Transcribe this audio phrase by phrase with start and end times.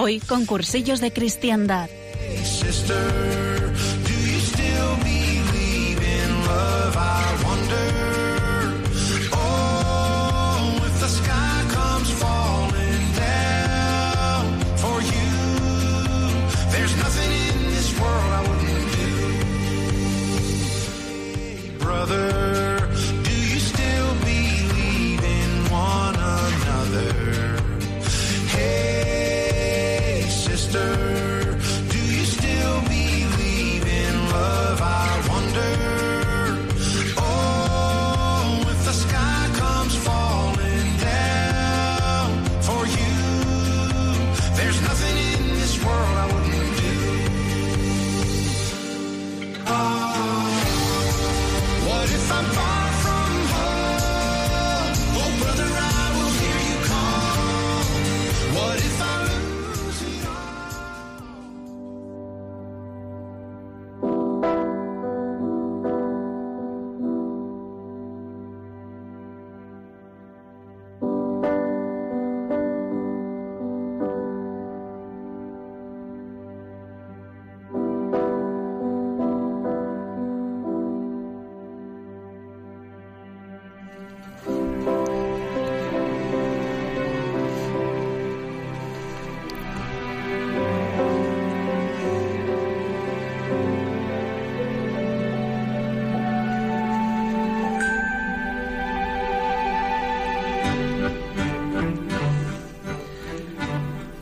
[0.00, 1.90] Hoy con cursillos de cristiandad.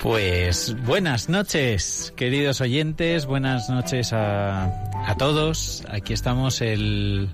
[0.06, 4.66] Pues buenas noches, queridos oyentes, buenas noches a,
[5.04, 5.84] a todos.
[5.90, 7.28] Aquí estamos el,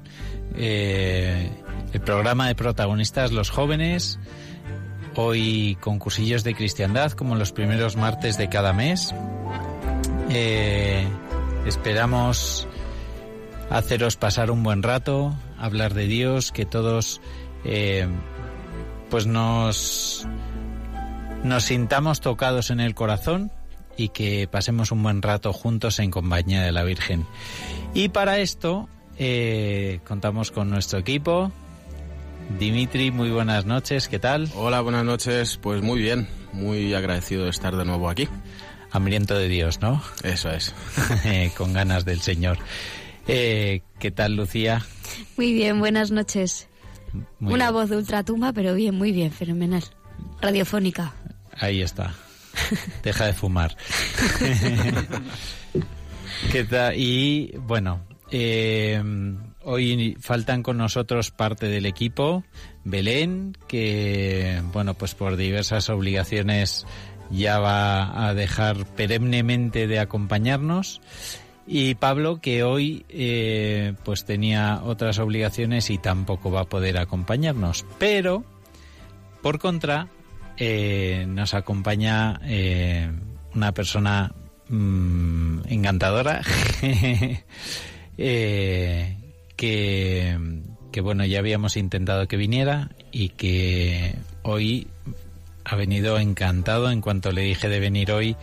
[0.56, 1.50] eh,
[1.92, 4.18] el programa de protagonistas Los Jóvenes,
[5.16, 9.14] hoy con cursillos de cristiandad como los primeros martes de cada mes.
[10.30, 11.06] Eh,
[11.66, 12.66] esperamos
[13.68, 17.20] haceros pasar un buen rato, hablar de Dios, que todos
[17.66, 18.08] eh,
[19.10, 20.26] pues nos
[21.44, 23.50] nos sintamos tocados en el corazón
[23.96, 27.26] y que pasemos un buen rato juntos en compañía de la Virgen.
[27.94, 28.88] Y para esto
[29.18, 31.52] eh, contamos con nuestro equipo.
[32.58, 34.50] Dimitri, muy buenas noches, ¿qué tal?
[34.54, 35.58] Hola, buenas noches.
[35.60, 38.28] Pues muy bien, muy agradecido de estar de nuevo aquí.
[38.90, 40.02] Hambriento de Dios, ¿no?
[40.22, 40.74] Eso es.
[41.56, 42.58] con ganas del Señor.
[43.26, 44.84] Eh, ¿Qué tal, Lucía?
[45.36, 46.68] Muy bien, buenas noches.
[47.38, 47.74] Muy Una bien.
[47.74, 49.84] voz de ultratumba, pero bien, muy bien, fenomenal.
[50.40, 51.14] Radiofónica.
[51.58, 52.14] Ahí está.
[53.02, 53.76] Deja de fumar.
[56.52, 56.94] ¿Qué tal?
[56.96, 59.02] Y bueno, eh,
[59.62, 62.44] hoy faltan con nosotros parte del equipo.
[62.84, 66.86] Belén, que bueno, pues por diversas obligaciones
[67.30, 71.00] ya va a dejar perennemente de acompañarnos.
[71.66, 77.86] Y Pablo, que hoy eh, pues tenía otras obligaciones y tampoco va a poder acompañarnos.
[77.98, 78.44] Pero,
[79.42, 80.08] por contra,
[80.56, 83.10] eh, nos acompaña eh,
[83.54, 84.34] una persona
[84.68, 86.42] mm, encantadora
[88.18, 89.16] eh,
[89.56, 90.38] que,
[90.90, 94.88] que, bueno, ya habíamos intentado que viniera y que hoy
[95.64, 96.90] ha venido encantado.
[96.90, 98.36] En cuanto le dije de venir hoy,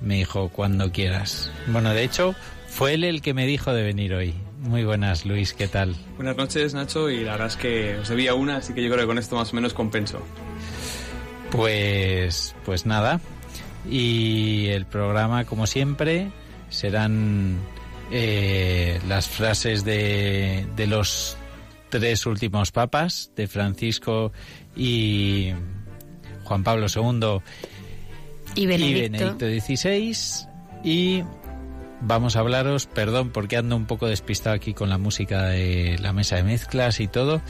[0.00, 1.50] me dijo cuando quieras.
[1.66, 2.34] Bueno, de hecho,
[2.68, 4.34] fue él el que me dijo de venir hoy.
[4.60, 5.96] Muy buenas, Luis, ¿qué tal?
[6.16, 9.02] Buenas noches, Nacho, y la verdad es que os debía una, así que yo creo
[9.02, 10.22] que con esto más o menos compenso.
[11.52, 13.20] Pues, pues nada.
[13.88, 16.30] Y el programa, como siempre,
[16.68, 17.58] serán
[18.10, 21.36] eh, las frases de, de los
[21.90, 24.32] tres últimos papas, de Francisco
[24.76, 25.52] y
[26.44, 27.42] Juan Pablo II
[28.54, 29.36] Y y Benedicto.
[29.38, 30.48] Benedicto XVI.
[30.82, 31.22] Y
[32.00, 36.12] vamos a hablaros, perdón porque ando un poco despistado aquí con la música de la
[36.12, 37.42] mesa de mezclas y todo.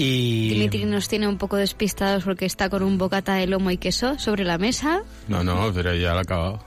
[0.00, 3.78] Y Dimitri nos tiene un poco despistados porque está con un bocata de lomo y
[3.78, 5.02] queso sobre la mesa.
[5.26, 6.64] No, no, pero ya lo he acabado.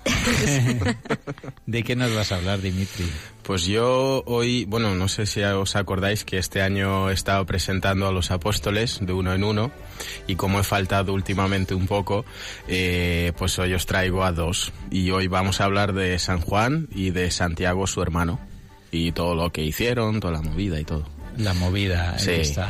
[1.66, 3.06] ¿de qué nos vas a hablar, Dimitri?
[3.44, 8.06] Pues yo hoy, bueno, no sé si os acordáis que este año he estado presentando
[8.06, 9.72] a los apóstoles de uno en uno
[10.28, 12.26] y como he faltado últimamente un poco,
[12.68, 14.74] eh, pues hoy os traigo a dos.
[14.92, 18.42] Y hoy vamos a hablar de San Juan y de Santiago, su hermano,
[18.92, 21.21] y todo lo que hicieron, toda la movida y todo.
[21.38, 22.70] La movida Sí, esta.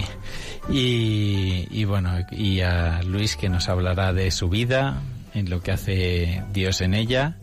[0.68, 5.00] y, y bueno, y a Luis que nos hablará de su vida,
[5.34, 7.36] en lo que hace Dios en ella.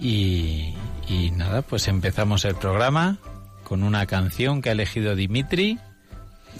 [0.00, 0.74] Y,
[1.08, 3.18] y nada, pues empezamos el programa
[3.64, 5.78] con una canción que ha elegido Dimitri.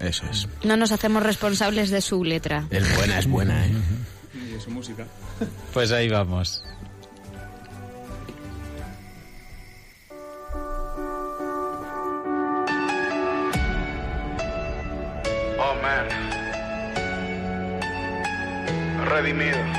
[0.01, 0.49] Eso es.
[0.63, 2.67] No nos hacemos responsables de su letra.
[2.71, 3.73] El buena es buena, ¿eh?
[4.35, 5.07] Y de su música.
[5.73, 6.63] Pues ahí vamos.
[19.33, 19.78] miedo.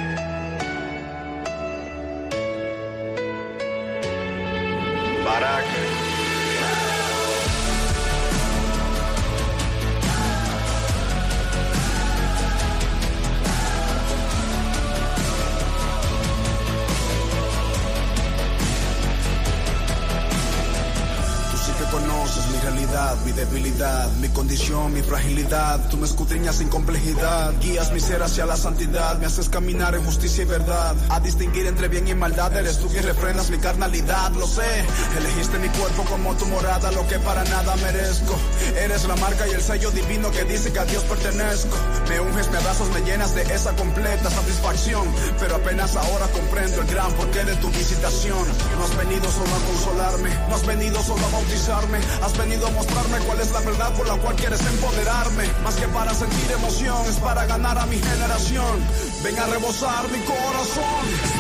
[25.50, 30.06] Tú me escudriñas sin complejidad, guías mi ser hacia la santidad, me haces caminar en
[30.06, 30.96] justicia y verdad.
[31.10, 34.86] A distinguir entre bien y maldad, eres tú quien refrenas mi carnalidad, lo sé.
[35.18, 38.38] Elegiste mi cuerpo como tu morada, lo que para nada merezco.
[38.78, 41.76] Eres la marca y el sello divino que dice que a Dios pertenezco.
[42.08, 45.08] Me unges, me abrazas, me llenas de esa completa satisfacción.
[45.40, 48.46] Pero apenas ahora comprendo el gran porqué de tu visitación.
[48.78, 52.72] No has venido solo a consolarme, no has venido solo a bautizarme, has venido a
[52.72, 55.39] mostrarme cuál es la verdad por la cual quieres empoderarme.
[55.64, 58.80] Más que para sentir emoción, es para ganar a mi generación.
[59.24, 61.39] Ven a rebosar mi corazón.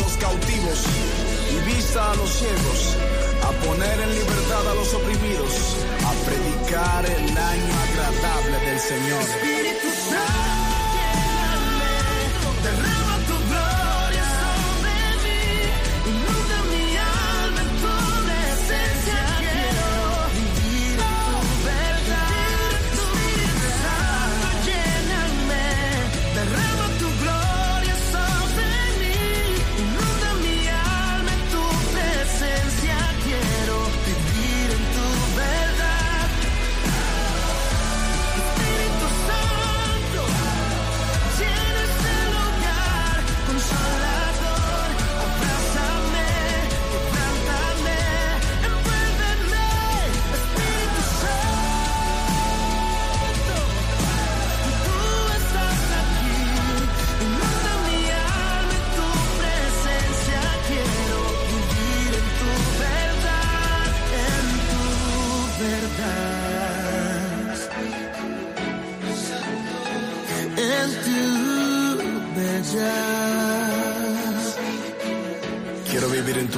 [0.00, 0.84] Los cautivos
[1.50, 2.96] y vista a los ciegos,
[3.42, 9.22] a poner en libertad a los oprimidos, a predicar el año agradable del Señor.
[9.22, 10.30] Espíritu Santo,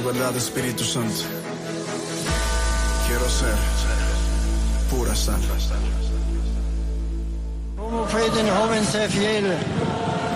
[0.03, 1.23] verdad, Espíritu Santo.
[3.07, 3.55] Quiero ser
[4.89, 5.39] pura sal.
[7.77, 9.45] Como puede un joven ser fiel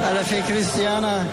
[0.08, 1.28] a la fe cristiana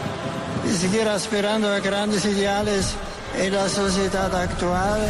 [0.69, 2.95] y seguir aspirando a grandes ideales
[3.39, 5.01] en la sociedad actual?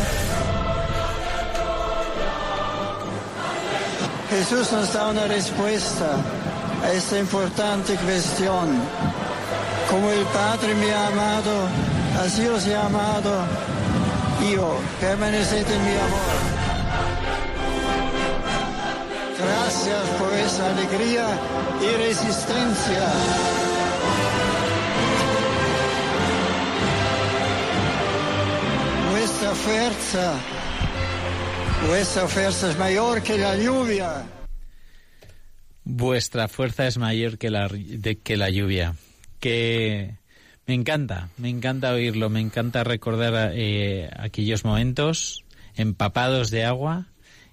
[4.30, 6.16] Jesús nos da una respuesta
[6.82, 8.82] a esta importante cuestión.
[9.90, 11.68] Como el Padre me ha amado,
[12.20, 13.46] así os he amado.
[14.52, 16.64] Yo, permaneced en mi amor.
[19.38, 21.26] Gracias por esa alegría
[21.80, 23.08] y resistencia.
[29.10, 30.34] Nuestra fuerza,
[31.88, 34.22] vuestra fuerza es mayor que la lluvia.
[35.84, 38.94] Vuestra fuerza es mayor que la, de, que la lluvia.
[39.40, 40.16] Que
[40.66, 45.44] me encanta, me encanta oírlo, me encanta recordar eh, aquellos momentos
[45.76, 47.06] empapados de agua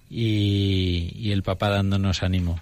[0.08, 2.60] y, el papá dándonos ánimo.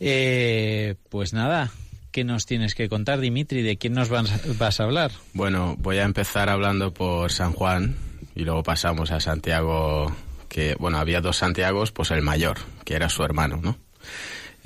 [0.00, 1.70] Eh, pues nada,
[2.10, 3.62] ¿qué nos tienes que contar, Dimitri?
[3.62, 5.12] ¿De quién nos vas, vas a hablar?
[5.32, 7.96] Bueno, voy a empezar hablando por San Juan
[8.34, 10.14] y luego pasamos a Santiago,
[10.48, 13.78] que, bueno, había dos Santiagos, pues el mayor, que era su hermano, ¿no?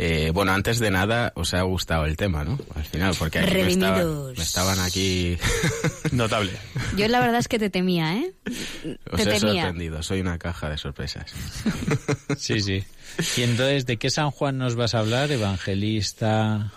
[0.01, 2.57] Eh, bueno, antes de nada, os ha gustado el tema, ¿no?
[2.77, 5.37] Al final, porque aquí me estaban, me estaban aquí...
[6.13, 6.53] Notable.
[6.97, 8.33] Yo la verdad es que te temía, ¿eh?
[9.11, 9.63] Os te he temía.
[9.65, 11.33] sorprendido, soy una caja de sorpresas.
[12.39, 12.85] Sí, sí.
[13.37, 15.33] Y entonces, ¿de qué San Juan nos vas a hablar?
[15.33, 16.71] ¿Evangelista?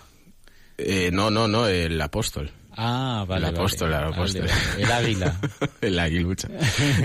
[0.78, 2.50] Eh, no, no, no, el apóstol.
[2.76, 3.48] Ah, vale.
[3.48, 4.06] el apóstol, vale.
[4.06, 4.42] el apóstol.
[4.42, 5.40] Vale, el águila.
[5.80, 6.48] el aguilucha.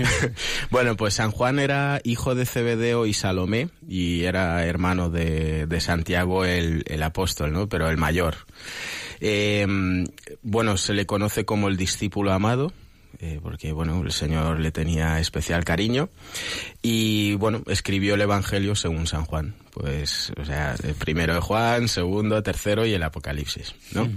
[0.70, 5.80] bueno, pues San Juan era hijo de Cebedeo y Salomé y era hermano de, de
[5.80, 7.68] Santiago el, el, apóstol, ¿no?
[7.68, 8.36] Pero el mayor.
[9.20, 9.66] Eh,
[10.42, 12.72] bueno, se le conoce como el discípulo amado.
[13.20, 16.08] Eh, porque bueno, el Señor le tenía especial cariño
[16.82, 21.88] y bueno, escribió el Evangelio según San Juan, pues, o sea, el primero de Juan,
[21.88, 24.06] segundo, tercero y el Apocalipsis, ¿no?
[24.06, 24.16] -huh.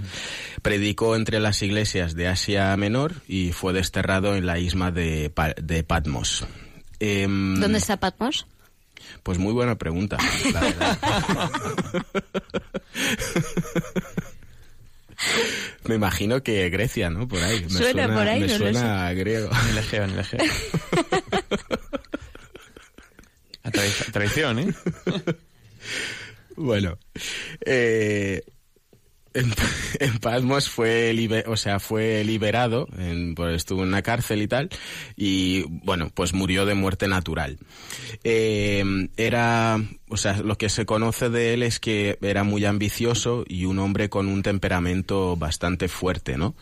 [0.62, 5.54] Predicó entre las iglesias de Asia Menor y fue desterrado en la isla de, pa
[5.60, 6.46] de Patmos.
[7.00, 8.46] Eh, ¿Dónde está Patmos?
[9.24, 10.16] Pues muy buena pregunta,
[10.52, 10.98] la verdad.
[15.84, 17.26] Me imagino que Grecia, ¿no?
[17.28, 17.60] Por ahí.
[17.62, 19.14] Me suena, suena por ahí, me no suena sé.
[19.14, 19.50] griego.
[19.50, 20.40] En el Egeo, en el Egeo.
[23.64, 24.74] A traición, a traición, ¿eh?
[26.56, 26.98] Bueno,
[27.64, 28.42] eh,
[29.34, 29.52] en,
[30.00, 34.48] en, Patmos fue, liber, o sea, fue liberado, en, pues estuvo en una cárcel y
[34.48, 34.68] tal,
[35.16, 37.58] y bueno, pues murió de muerte natural.
[38.24, 38.84] Eh,
[39.16, 39.78] era,
[40.12, 43.78] o sea, lo que se conoce de él es que era muy ambicioso y un
[43.78, 46.54] hombre con un temperamento bastante fuerte, ¿no?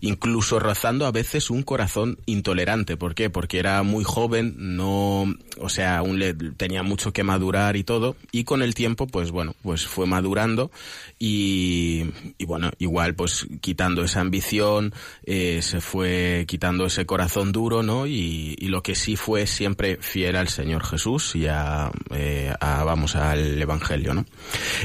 [0.00, 2.96] Incluso rozando a veces un corazón intolerante.
[2.96, 3.28] ¿Por qué?
[3.28, 5.26] Porque era muy joven, no,
[5.58, 9.32] o sea, aún le tenía mucho que madurar y todo, y con el tiempo, pues
[9.32, 10.70] bueno, pues fue madurando
[11.18, 12.06] y,
[12.38, 18.06] y bueno, igual pues quitando esa ambición, eh, se fue quitando ese corazón duro, ¿no?
[18.06, 23.16] Y, lo que sí fue siempre fiel al Señor Jesús y a, eh, a vamos
[23.16, 24.24] al Evangelio, ¿no?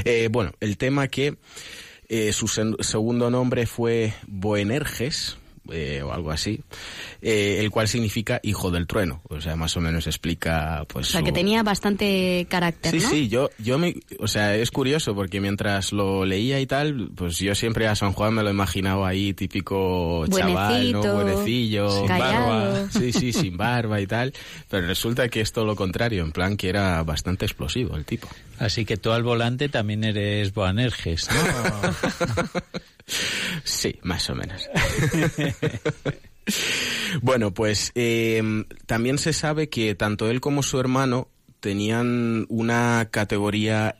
[0.04, 1.36] Eh, bueno, el tema que
[2.08, 5.38] eh, su segundo nombre fue Boenerges,
[5.70, 6.60] eh, o algo así,
[7.22, 9.22] eh, el cual significa hijo del trueno.
[9.28, 11.08] O sea, más o menos explica, pues.
[11.08, 11.26] O sea, su...
[11.26, 13.10] que tenía bastante carácter, sí, ¿no?
[13.10, 17.38] Sí, yo, yo me, o sea, es curioso porque mientras lo leía y tal, pues
[17.38, 21.14] yo siempre a San Juan me lo imaginaba ahí típico chaval, ¿no?
[21.14, 22.88] Buenecillo, sin barba.
[22.90, 24.32] Sí, sí, sin barba y tal.
[24.68, 28.28] Pero resulta que es todo lo contrario, en plan que era bastante explosivo el tipo.
[28.58, 31.40] Así que tú al volante también eres Boanerges, ¿no?
[33.64, 34.68] sí, más o menos.
[37.22, 38.42] bueno, pues eh,
[38.86, 41.28] también se sabe que tanto él como su hermano
[41.60, 43.96] tenían una categoría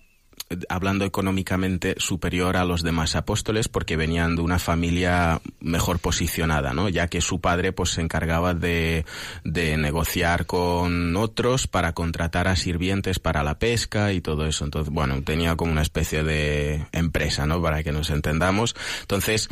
[0.69, 6.89] hablando económicamente superior a los demás apóstoles porque venían de una familia mejor posicionada, ¿no?
[6.89, 9.05] Ya que su padre pues se encargaba de,
[9.45, 14.65] de negociar con otros para contratar a sirvientes para la pesca y todo eso.
[14.65, 17.61] Entonces, bueno, tenía como una especie de empresa, ¿no?
[17.63, 18.75] Para que nos entendamos.
[19.03, 19.49] Entonces,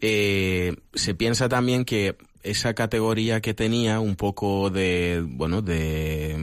[0.00, 6.36] eh, se piensa también que esa categoría que tenía un poco de bueno de,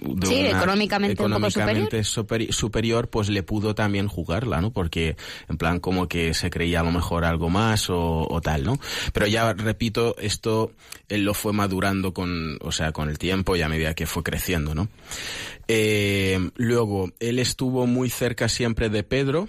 [0.00, 2.52] de sí, una, económicamente, económicamente un poco superior.
[2.52, 5.16] superior pues le pudo también jugarla no porque
[5.48, 8.78] en plan como que se creía a lo mejor algo más o, o tal no
[9.12, 10.72] pero ya repito esto
[11.08, 14.22] él lo fue madurando con o sea con el tiempo y a medida que fue
[14.22, 14.88] creciendo no
[15.68, 19.48] eh, luego él estuvo muy cerca siempre de Pedro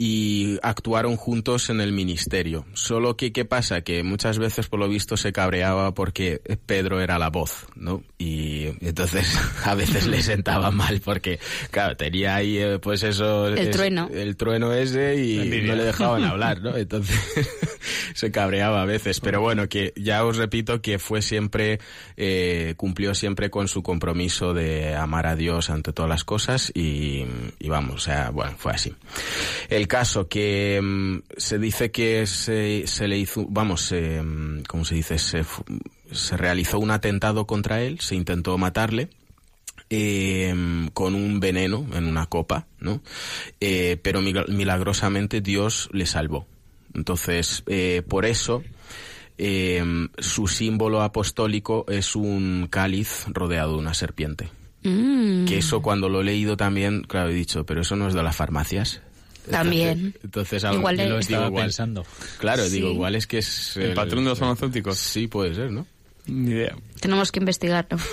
[0.00, 2.64] y actuaron juntos en el ministerio.
[2.72, 3.80] Solo que, ¿qué pasa?
[3.80, 8.04] Que muchas veces, por lo visto, se cabreaba porque Pedro era la voz, ¿no?
[8.16, 11.40] Y entonces a veces le sentaba mal porque,
[11.72, 13.48] claro, tenía ahí, eh, pues eso...
[13.48, 14.08] El es- trueno.
[14.12, 16.76] El trueno ese y no le dejaban hablar, ¿no?
[16.76, 17.18] Entonces
[18.14, 19.18] se cabreaba a veces.
[19.18, 21.80] Pero bueno, que ya os repito que fue siempre,
[22.16, 27.24] eh, cumplió siempre con su compromiso de amar a Dios ante todas las cosas y,
[27.58, 28.94] y vamos, o sea, bueno, fue así.
[29.68, 34.84] El caso que mm, se dice que se, se le hizo, vamos, eh, mm, ¿cómo
[34.84, 35.18] se dice?
[35.18, 35.44] Se,
[36.12, 39.08] se realizó un atentado contra él, se intentó matarle
[39.90, 40.54] eh,
[40.94, 43.00] con un veneno en una copa, ¿no?
[43.60, 46.46] Eh, pero mil- milagrosamente Dios le salvó.
[46.94, 48.62] Entonces, eh, por eso,
[50.18, 54.48] su símbolo apostólico es un cáliz rodeado de una serpiente.
[54.82, 58.14] Mm, Que eso cuando lo he leído también, claro, he dicho, pero eso no es
[58.14, 59.00] de las farmacias.
[59.50, 60.14] También.
[60.22, 62.06] Entonces, a Igual yo es- lo Estaba digo, igual- pensando.
[62.38, 62.70] Claro, Sí.
[62.70, 63.76] digo, igual es que es...
[63.76, 64.98] ¿El patrón de los farmacéuticos?
[64.98, 65.86] Sí, puede ser, ¿no?
[66.26, 66.76] Ni idea.
[67.00, 67.96] tenemos que investigarlo.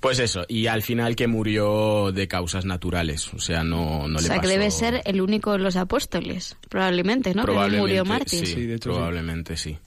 [0.00, 4.20] Pues eso, y al final que murió de causas naturales, o sea, no, no o
[4.20, 7.42] le sea, que debe ser el único de los apóstoles, probablemente, ¿no?
[7.42, 8.46] Que no Probablemente, murió mártir.
[8.46, 8.94] Sí, Sí, de hecho, sí.
[8.96, 9.78] probablemente sí.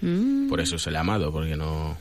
[0.00, 0.48] Mm.
[0.48, 1.98] Por eso se le ha amado, porque no...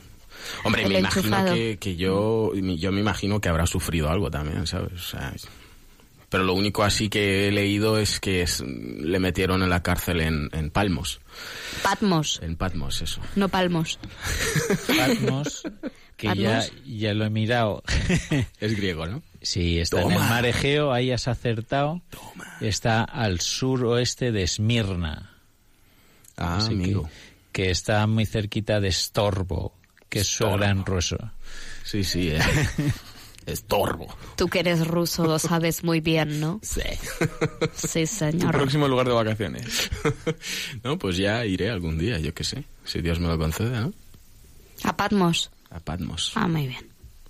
[0.63, 4.65] Hombre, El me imagino que, que yo, yo me imagino que habrá sufrido algo también,
[4.67, 4.93] ¿sabes?
[4.93, 5.33] O sea,
[6.35, 10.19] pero lo único así que he leído es que es- le metieron en la cárcel
[10.19, 11.21] en, en Palmos,
[11.81, 13.21] Patmos, en Patmos, eso.
[13.37, 13.97] no palmos.
[14.97, 15.63] Patmos,
[16.17, 16.71] que ya, Patmos.
[16.85, 17.83] ya lo he mirado.
[18.59, 19.23] Es griego, ¿no?
[19.41, 20.15] Sí, está en Toma.
[20.15, 22.01] el mar Egeo, ahí has acertado.
[22.59, 25.31] Está al suroeste de Esmirna.
[26.35, 27.09] Ah, Así que- amigo.
[27.53, 29.73] Que, está muy cerquita de Storbo,
[30.09, 31.15] que es su gran ruso.
[31.85, 32.39] Sí, sí, eh.
[33.45, 34.07] Estorbo.
[34.35, 36.59] Tú que eres ruso lo sabes muy bien, ¿no?
[36.63, 36.81] Sí.
[37.75, 38.51] Sí, Tu señor.
[38.51, 39.91] próximo lugar de vacaciones.
[40.83, 43.93] no, pues ya iré algún día, yo qué sé, si Dios me lo concede, ¿no?
[44.83, 45.51] A Patmos.
[45.69, 46.31] A Patmos.
[46.35, 46.87] Ah, muy bien.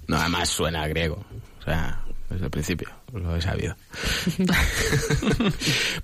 [0.07, 1.25] No, además suena a griego.
[1.59, 3.75] O sea, desde el principio lo he sabido.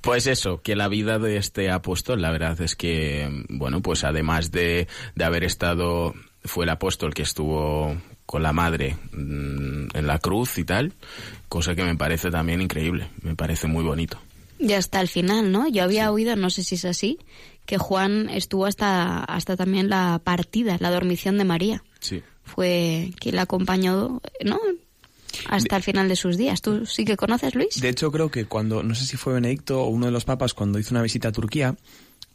[0.01, 4.51] pues eso, que la vida de este apóstol, la verdad es que, bueno, pues además
[4.51, 7.95] de, de haber estado, fue el apóstol que estuvo
[8.31, 10.93] con la madre mm, en la cruz y tal,
[11.49, 14.17] cosa que me parece también increíble, me parece muy bonito.
[14.57, 15.67] Y hasta el final, ¿no?
[15.67, 17.19] Yo había oído, no sé si es así,
[17.65, 21.83] que Juan estuvo hasta, hasta también la partida, la dormición de María.
[21.99, 22.23] Sí.
[22.43, 24.59] Fue quien la acompañó, ¿no?
[25.49, 26.61] Hasta el final de sus días.
[26.61, 27.81] ¿Tú sí que conoces, Luis?
[27.81, 30.53] De hecho, creo que cuando, no sé si fue Benedicto o uno de los papas,
[30.53, 31.75] cuando hizo una visita a Turquía,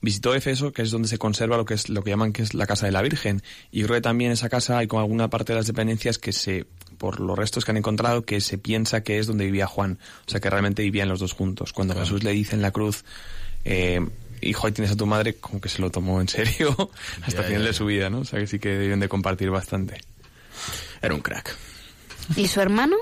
[0.00, 2.54] visitó Efeso, que es donde se conserva lo que es lo que llaman que es
[2.54, 3.42] la casa de la Virgen.
[3.70, 6.66] Y creo que también esa casa hay con alguna parte de las dependencias que se,
[6.98, 9.98] por los restos que han encontrado, que se piensa que es donde vivía Juan.
[10.26, 11.72] O sea, que realmente vivían los dos juntos.
[11.72, 13.04] Cuando Jesús le dice en la cruz,
[13.64, 14.00] eh,
[14.40, 16.74] hijo, ahí tienes a tu madre, como que se lo tomó en serio
[17.22, 18.20] hasta el final de su vida, ¿no?
[18.20, 20.00] O sea, que sí que deben de compartir bastante.
[21.02, 21.54] Era un crack.
[22.36, 22.96] ¿Y su hermano?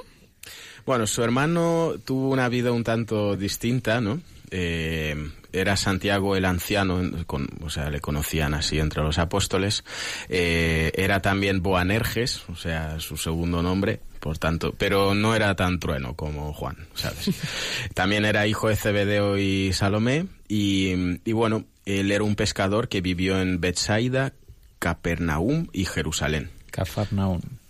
[0.86, 4.20] Bueno, su hermano tuvo una vida un tanto distinta, ¿no?
[4.50, 9.84] Eh, era Santiago el anciano, con- o sea, le conocían así entre los apóstoles.
[10.28, 15.78] Eh, era también Boanerges, o sea, su segundo nombre, por tanto, pero no era tan
[15.78, 17.30] trueno como Juan, ¿sabes?
[17.94, 23.00] también era hijo de Zebedeo y Salomé, y, y bueno, él era un pescador que
[23.00, 24.32] vivió en Bethsaida,
[24.78, 26.50] Capernaum y Jerusalén.
[26.70, 27.60] Cafarnaún.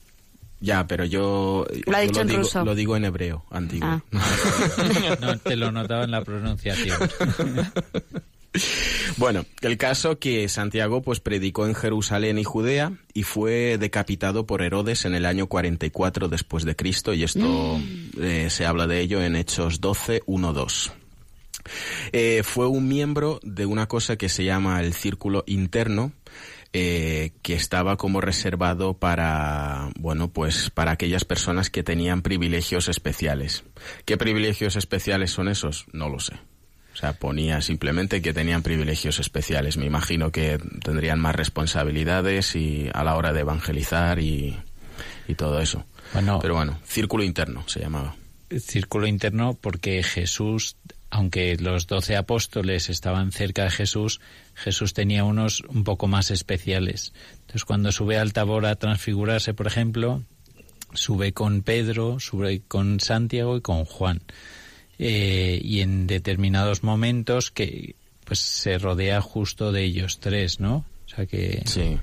[0.64, 2.64] Ya, pero yo Lo ha yo dicho en digo, ruso.
[2.64, 3.86] lo digo en hebreo, antiguo.
[3.86, 4.02] Ah.
[5.20, 6.96] No, te lo notaba en la pronunciación.
[9.16, 14.62] Bueno, el caso que Santiago pues predicó en Jerusalén y Judea y fue decapitado por
[14.62, 17.80] Herodes en el año 44 después de Cristo y esto
[18.20, 20.92] eh, se habla de ello en Hechos 12, 1, 2.
[22.12, 26.12] Eh, fue un miembro de una cosa que se llama el círculo interno,
[26.76, 33.62] eh, que estaba como reservado para, bueno, pues para aquellas personas que tenían privilegios especiales.
[34.04, 35.86] ¿Qué privilegios especiales son esos?
[35.92, 36.34] No lo sé.
[36.92, 39.76] O sea, ponía simplemente que tenían privilegios especiales.
[39.76, 44.58] Me imagino que tendrían más responsabilidades y a la hora de evangelizar y,
[45.28, 45.86] y todo eso.
[46.12, 46.40] Bueno.
[46.42, 48.16] Pero bueno, círculo interno se llamaba.
[48.50, 50.76] Círculo interno porque Jesús,
[51.14, 54.20] aunque los doce apóstoles estaban cerca de Jesús,
[54.56, 57.12] Jesús tenía unos un poco más especiales.
[57.42, 60.24] Entonces, cuando sube al Tabor a transfigurarse, por ejemplo,
[60.92, 64.22] sube con Pedro, sube con Santiago y con Juan.
[64.98, 70.84] Eh, y en determinados momentos que pues se rodea justo de ellos tres, ¿no?
[71.06, 71.96] O sea que Sí.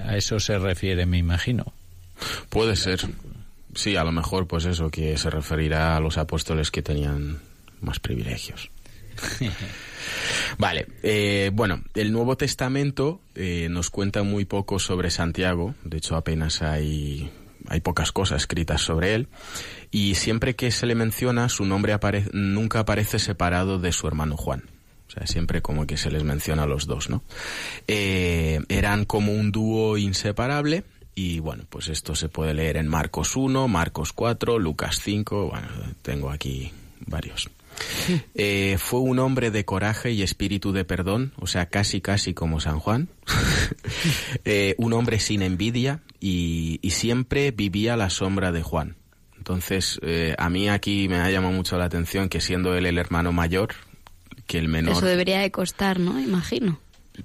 [0.00, 1.74] a eso se refiere, me imagino.
[2.48, 3.00] Puede ser.
[3.74, 7.38] Sí, a lo mejor pues eso, que se referirá a los apóstoles que tenían
[7.80, 8.70] más privilegios.
[10.58, 16.16] Vale, eh, bueno, el Nuevo Testamento eh, nos cuenta muy poco sobre Santiago, de hecho
[16.16, 17.30] apenas hay,
[17.68, 19.28] hay pocas cosas escritas sobre él,
[19.90, 21.96] y siempre que se le menciona su nombre
[22.32, 24.64] nunca aparece separado de su hermano Juan.
[25.08, 27.22] O sea, siempre como que se les menciona a los dos, ¿no?
[27.86, 30.82] Eh, eran como un dúo inseparable
[31.14, 35.68] y bueno, pues esto se puede leer en Marcos 1, Marcos 4, Lucas 5, bueno,
[36.02, 36.72] tengo aquí
[37.06, 37.48] varios.
[38.34, 42.60] Eh, fue un hombre de coraje y espíritu de perdón, o sea, casi casi como
[42.60, 43.08] San Juan.
[44.44, 48.96] Eh, un hombre sin envidia y, y siempre vivía a la sombra de Juan.
[49.46, 52.98] Entonces, eh, a mí aquí me ha llamado mucho la atención que siendo él el
[52.98, 53.74] hermano mayor,
[54.46, 54.96] que el menor...
[54.96, 56.20] Eso debería de costar, ¿no?
[56.20, 56.80] Imagino.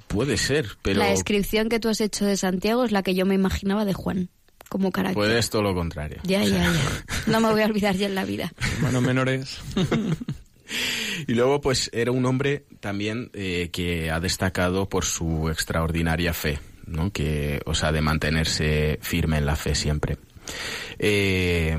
[0.08, 3.26] Puede ser, pero La descripción que tú has hecho de Santiago es la que yo
[3.26, 4.30] me imaginaba de Juan,
[4.70, 5.16] como carácter.
[5.16, 6.20] puede es todo lo contrario.
[6.24, 6.74] Ya, ya, ya.
[7.28, 8.54] No me voy a olvidar ya en la vida.
[8.78, 9.58] Hermanos menores.
[11.28, 16.60] Y luego, pues, era un hombre también eh, que ha destacado por su extraordinaria fe,
[16.88, 17.12] ¿no?
[17.12, 20.18] Que, o sea, de mantenerse firme en la fe siempre.
[20.98, 21.78] Eh,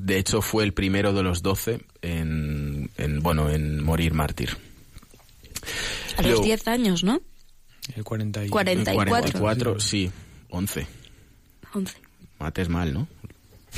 [0.00, 4.56] de hecho, fue el primero de los doce en, en, bueno, en morir mártir.
[6.16, 7.20] A los Luego- 10 años, ¿no?
[7.96, 8.48] El 40 y...
[8.48, 9.08] 44.
[9.40, 10.10] 44, sí,
[10.50, 10.86] 11.
[11.74, 11.96] 11.
[12.38, 13.08] Mates mal, ¿no?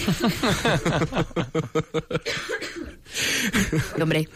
[4.00, 4.28] Hombre,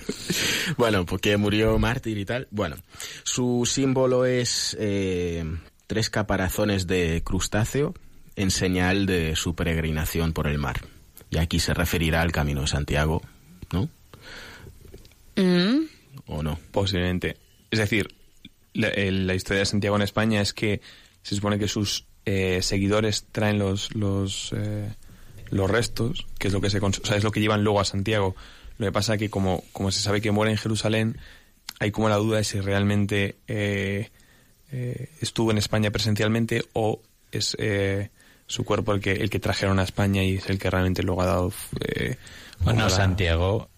[0.77, 2.49] Bueno, porque murió mártir y tal.
[2.51, 2.77] Bueno,
[3.23, 5.45] su símbolo es eh,
[5.87, 7.95] tres caparazones de crustáceo
[8.37, 10.81] en señal de su peregrinación por el mar.
[11.31, 13.23] Y aquí se referirá al Camino de Santiago,
[13.73, 13.89] ¿no?
[15.37, 15.87] mm,
[16.27, 16.59] ¿O no?
[16.71, 17.37] Posiblemente.
[17.71, 18.15] Es decir,
[18.75, 20.81] la historia de Santiago en España es que
[21.23, 24.93] se supone que sus eh, seguidores traen los los, eh,
[25.55, 27.85] los restos, que es lo que se o sea, es lo que llevan luego a
[27.85, 28.35] Santiago.
[28.77, 31.17] Lo que pasa que como, como se sabe que muere en Jerusalén,
[31.79, 34.11] hay como la duda de si realmente eh,
[34.73, 38.11] eh, estuvo en España presencialmente o es eh,
[38.49, 41.23] su cuerpo el que el que trajeron a España y es el que realmente luego
[41.23, 41.53] ha dado
[41.87, 42.17] eh,
[42.61, 43.69] Bueno, Santiago,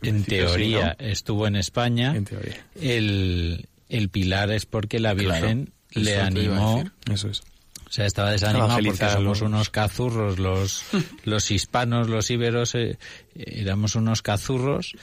[0.00, 1.06] en sí, teoría, ¿no?
[1.06, 2.16] estuvo en España.
[2.16, 2.66] En teoría.
[2.80, 6.84] El, el pilar es porque la Virgen Claro, le animó.
[7.12, 7.42] Eso es.
[7.90, 10.84] O sea, estaba desanimado porque somos unos cazurros, los,
[11.24, 12.98] los hispanos, los íberos, eh,
[13.34, 14.94] éramos unos cazurros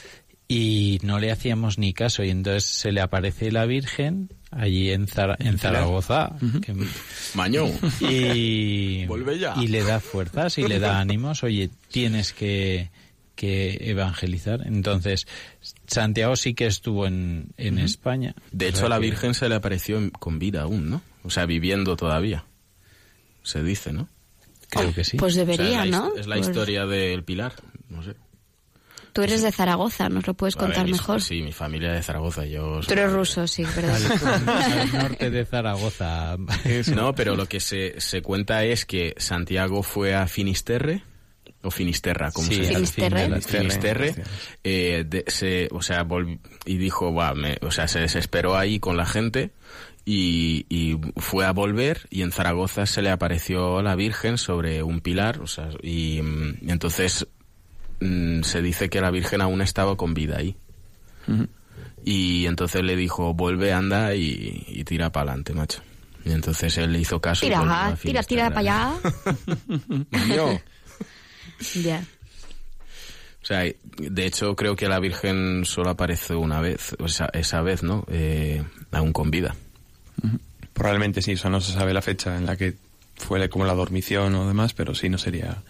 [0.47, 2.23] y no le hacíamos ni caso.
[2.23, 6.73] Y entonces se le aparece la Virgen allí en, Zara- en Zaragoza que-
[7.35, 7.65] Maño.
[7.99, 9.05] y,
[9.37, 9.55] ya.
[9.61, 11.43] y le da fuerzas y le da ánimos.
[11.43, 12.89] Oye, tienes que,
[13.35, 14.61] que evangelizar.
[14.65, 15.27] Entonces,
[15.87, 18.33] Santiago sí que estuvo en, en España.
[18.53, 21.01] De hecho, a la Virgen se le apareció con vida aún, ¿no?
[21.23, 22.45] O sea, viviendo todavía.
[23.47, 24.09] Se dice, ¿no?
[24.69, 25.15] Creo que sí.
[25.17, 26.15] pues O sea, debería, es la, ¿no?
[26.15, 27.53] Es la Pues historia del Pilar,
[27.89, 28.15] no sé.
[29.13, 31.21] Tú eres de Zaragoza, nos lo puedes A contar mejor.
[31.21, 32.81] Sí, mi familia de Zaragoza, yo...
[32.85, 33.97] Tú eres ruso, sí, ¿verdad?
[34.91, 36.37] al norte de Zaragoza.
[36.93, 41.03] No, pero lo que se, se cuenta es que Santiago fue a Finisterre,
[41.63, 42.75] o Finisterra, como Sí, se llama.
[42.75, 43.23] Finisterre.
[43.25, 43.59] Finisterre.
[44.11, 44.23] Finisterre,
[44.63, 48.79] eh, de- se, o sea, volv- y dijo, "Buah, me- o sea, se desesperó ahí
[48.79, 49.51] con la gente
[50.09, 55.01] y, y fue a volver y en Zaragoza se le apareció la Virgen sobre un
[55.01, 57.27] pilar, o sea, y, mm, y entonces
[57.99, 60.55] mm, se dice que la Virgen aún estaba con vida ahí.
[62.05, 65.81] Y entonces le dijo, vuelve, anda y, y tira para adelante, macho.
[66.23, 67.45] Y entonces él le hizo caso.
[67.45, 67.65] y volvió
[68.01, 68.49] Tira, tira, tira Finisterre.
[68.49, 68.93] para allá.
[71.83, 72.05] Ya.
[73.41, 73.63] O sea,
[73.97, 78.05] de hecho creo que la Virgen solo aparece una vez, o sea, esa vez, ¿no?
[78.09, 79.55] Eh, aún con vida.
[80.73, 82.75] Probablemente sí, o sea, no se sabe la fecha en la que
[83.15, 85.63] fue como la dormición o demás, pero sí, no sería...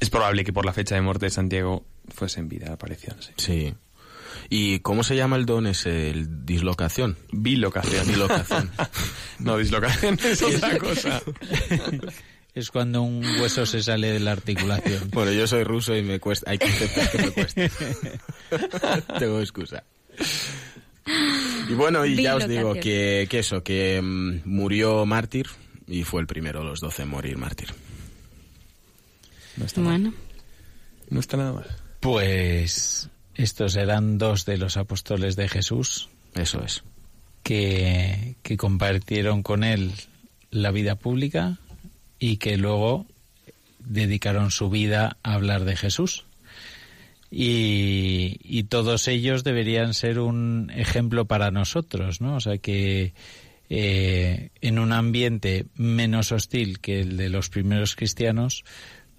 [0.00, 3.16] Es probable que por la fecha de muerte de Santiago fuese en vida la aparición,
[3.20, 3.32] sí.
[3.36, 3.74] Sí.
[4.50, 6.10] ¿Y cómo se llama el don ese?
[6.10, 7.18] El dislocación.
[7.32, 8.06] Bilocación.
[8.06, 8.70] Dislocación.
[9.38, 11.20] no, dislocación es otra cosa.
[12.54, 15.10] Es cuando un hueso se sale de la articulación.
[15.10, 17.70] Bueno, yo soy ruso y me cuesta, hay conceptos que me cuestan.
[19.18, 19.84] Tengo excusa.
[21.68, 25.48] Y bueno, y ya os digo que, que eso, que mm, murió mártir
[25.86, 27.68] y fue el primero de los doce en morir mártir.
[29.56, 30.00] No está, mal.
[30.00, 30.14] Bueno,
[31.10, 31.66] No está nada mal.
[32.00, 36.84] Pues estos eran dos de los apóstoles de Jesús Eso es.
[37.42, 39.92] que, que compartieron con él
[40.50, 41.58] la vida pública
[42.18, 43.06] y que luego
[43.80, 46.24] dedicaron su vida a hablar de Jesús.
[47.30, 52.36] Y, todos ellos deberían ser un ejemplo para nosotros, ¿no?
[52.36, 53.12] O sea que
[53.70, 58.64] eh, en un ambiente menos hostil que el de los primeros cristianos,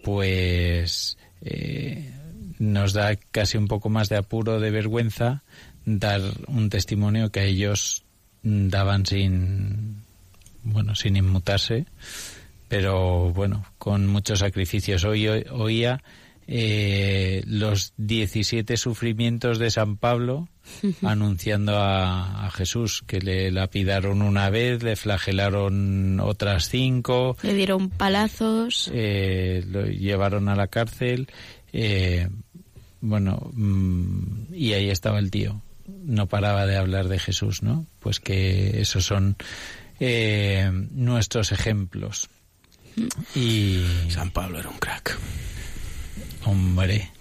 [0.03, 2.11] pues eh,
[2.59, 5.43] nos da casi un poco más de apuro, de vergüenza,
[5.85, 8.03] dar un testimonio que a ellos
[8.43, 10.03] daban sin,
[10.63, 11.85] bueno, sin inmutarse,
[12.67, 15.03] pero bueno, con muchos sacrificios.
[15.03, 16.01] Hoy oía
[16.51, 20.49] eh, los 17 sufrimientos de San Pablo
[21.03, 28.89] anunciando a, Jesús que le lapidaron una vez, le flagelaron otras cinco, le dieron palazos,
[28.91, 31.27] eh, lo llevaron a la cárcel,
[31.71, 32.27] eh,
[32.99, 37.85] bueno, mm, y ahí estaba el tío, no paraba de hablar de Jesús, ¿no?
[37.99, 39.37] Pues que esos son
[40.91, 42.27] nuestros ejemplos.
[43.35, 45.17] Y San Pablo era un crack.
[46.45, 47.11] Hombre.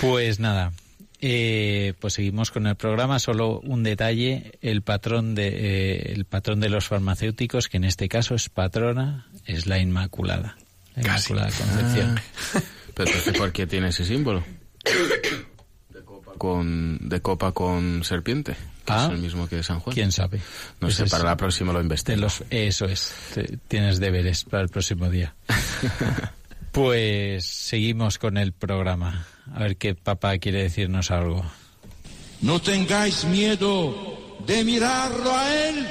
[0.00, 0.72] Pues nada,
[1.20, 3.18] eh, pues seguimos con el programa.
[3.18, 8.08] Solo un detalle: el patrón de eh, el patrón de los farmacéuticos, que en este
[8.08, 10.56] caso es patrona, es la Inmaculada,
[10.96, 12.18] la Inmaculada Concepción.
[12.54, 12.60] Ah.
[12.94, 14.44] Pero ¿por qué tiene ese símbolo?
[15.88, 18.52] De copa con, de copa con serpiente.
[18.84, 19.04] Que Ah.
[19.06, 19.94] es el mismo que de San Juan.
[19.94, 20.40] ¿Quién sabe?
[20.80, 22.20] No Ese sé, para la próxima lo investigo.
[22.20, 23.12] los- eso es.
[23.34, 25.34] Te- Tienes deberes para el próximo día.
[26.72, 29.26] Pues seguimos con el programa.
[29.54, 31.44] A ver qué papá quiere decirnos algo.
[32.40, 35.86] No tengáis miedo de mirarlo a Él.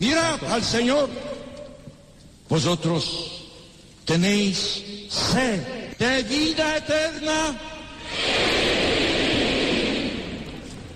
[0.00, 1.08] Mirad al Señor.
[2.48, 3.46] Vosotros
[4.04, 7.56] tenéis sed de vida eterna.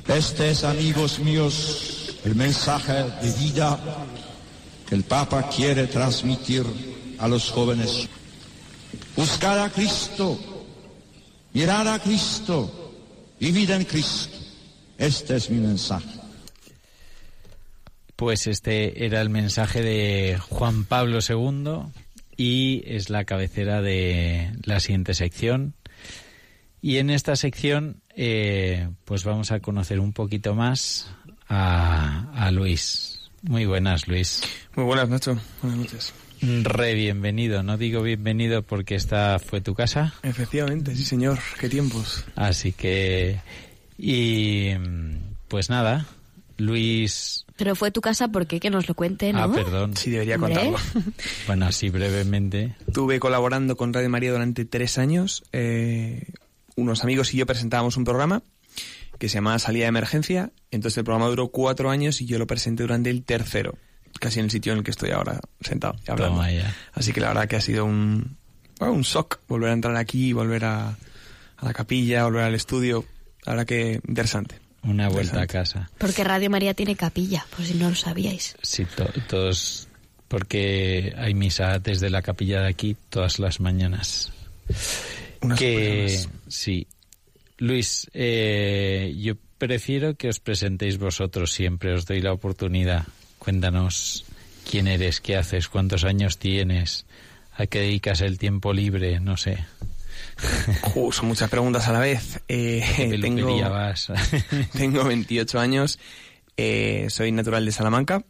[0.08, 3.78] Este es, amigos míos, el mensaje de vida
[4.88, 6.64] que el Papa quiere transmitir
[7.20, 8.08] a los jóvenes.
[9.14, 10.38] Buscar a Cristo,
[11.52, 12.92] mirar a Cristo,
[13.38, 14.38] vivir en Cristo.
[14.98, 16.08] Este es mi mensaje.
[18.16, 21.92] Pues este era el mensaje de Juan Pablo II
[22.36, 25.74] y es la cabecera de la siguiente sección.
[26.82, 31.08] Y en esta sección, eh, pues vamos a conocer un poquito más
[31.48, 33.30] a, a Luis.
[33.42, 34.42] Muy buenas, Luis.
[34.74, 35.38] Muy buenas, Nacho.
[35.62, 36.14] Buenas noches.
[36.42, 37.62] Re bienvenido.
[37.62, 40.14] No digo bienvenido porque esta fue tu casa.
[40.22, 41.38] Efectivamente, sí, señor.
[41.58, 42.24] Qué tiempos.
[42.36, 43.40] Así que...
[43.98, 44.70] Y
[45.48, 46.06] pues nada,
[46.56, 47.44] Luis...
[47.56, 49.42] Pero fue tu casa porque que nos lo cuente, ¿no?
[49.42, 49.94] Ah, perdón.
[49.96, 50.54] Sí, debería Hombre.
[50.54, 50.78] contarlo.
[51.46, 52.74] Bueno, así brevemente.
[52.86, 55.42] Estuve colaborando con Radio María durante tres años.
[55.52, 56.24] Eh,
[56.76, 58.42] unos amigos y yo presentábamos un programa
[59.18, 60.52] que se llamaba Salida de Emergencia.
[60.70, 63.76] Entonces el programa duró cuatro años y yo lo presenté durante el tercero,
[64.18, 66.36] casi en el sitio en el que estoy ahora sentado y hablando.
[66.36, 66.74] Toma ya.
[66.94, 68.36] Así que la verdad que ha sido un,
[68.78, 73.04] bueno, un shock volver a entrar aquí, volver a, a la capilla, volver al estudio.
[73.44, 74.56] La verdad que interesante.
[74.82, 75.90] Una vuelta a casa.
[75.98, 78.56] Porque Radio María tiene capilla, por si no lo sabíais.
[78.62, 79.88] Sí, to- todos,
[80.26, 84.32] porque hay misa desde la capilla de aquí todas las mañanas.
[85.42, 86.38] Unas que personas.
[86.48, 86.86] sí,
[87.58, 91.92] Luis, eh, yo prefiero que os presentéis vosotros siempre.
[91.92, 93.04] Os doy la oportunidad.
[93.40, 94.26] Cuéntanos
[94.70, 97.06] quién eres, qué haces, cuántos años tienes,
[97.56, 99.64] a qué dedicas el tiempo libre, no sé.
[100.94, 102.42] Uh, son muchas preguntas a la vez.
[102.48, 104.12] Eh, ¿Qué tengo, vas?
[104.76, 105.98] tengo 28 años,
[106.58, 108.24] eh, soy natural de Salamanca,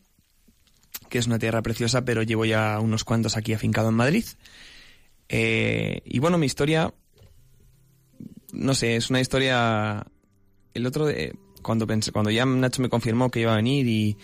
[1.09, 4.25] que es una tierra preciosa, pero llevo ya unos cuantos aquí afincado en Madrid.
[5.29, 6.95] Eh, y bueno, mi historia,
[8.53, 10.07] no sé, es una historia...
[10.73, 14.17] El otro, de, cuando, pensé, cuando ya Nacho me confirmó que iba a venir y,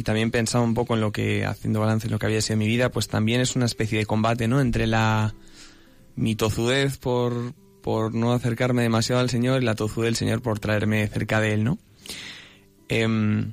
[0.00, 2.56] y también pensaba un poco en lo que, haciendo balance en lo que había sido
[2.56, 4.62] mi vida, pues también es una especie de combate, ¿no?
[4.62, 5.34] Entre la
[6.16, 10.58] mi tozudez por, por no acercarme demasiado al Señor y la tozudez del Señor por
[10.58, 11.78] traerme cerca de Él, ¿no?
[12.88, 13.52] Em,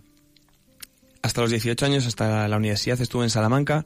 [1.22, 3.86] hasta los 18 años, hasta la universidad, estuve en Salamanca,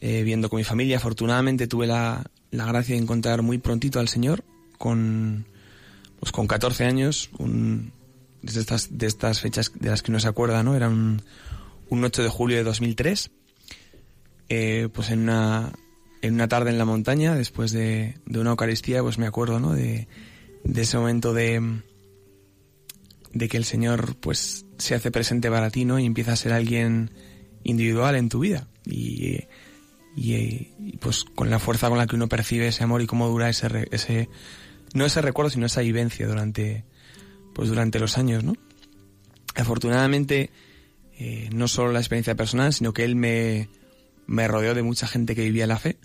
[0.00, 0.98] eh, viendo con mi familia.
[0.98, 4.44] Afortunadamente tuve la, la gracia de encontrar muy prontito al Señor,
[4.78, 5.46] con,
[6.20, 7.28] pues con 14 años,
[8.40, 10.76] desde estas, de estas fechas de las que no se acuerda, ¿no?
[10.76, 11.22] Era un,
[11.92, 13.30] un 8 de julio de 2003,
[14.48, 15.72] eh, pues en una,
[16.22, 19.74] en una tarde en la montaña, después de, de una Eucaristía, pues me acuerdo, ¿no?
[19.74, 20.08] De,
[20.74, 21.82] ese momento de,
[23.34, 25.98] de que el Señor, pues, se hace presente para ti, ¿no?
[25.98, 27.10] Y empieza a ser alguien
[27.62, 28.68] individual en tu vida.
[28.86, 29.40] Y,
[30.16, 30.34] y,
[30.78, 33.50] y, pues con la fuerza con la que uno percibe ese amor y cómo dura
[33.50, 34.30] ese, ese
[34.94, 36.86] no ese recuerdo, sino esa vivencia durante,
[37.54, 38.54] pues durante los años, ¿no?
[39.54, 40.50] Afortunadamente,
[41.24, 43.68] eh, no solo la experiencia personal, sino que él me,
[44.26, 45.96] me rodeó de mucha gente que vivía la fe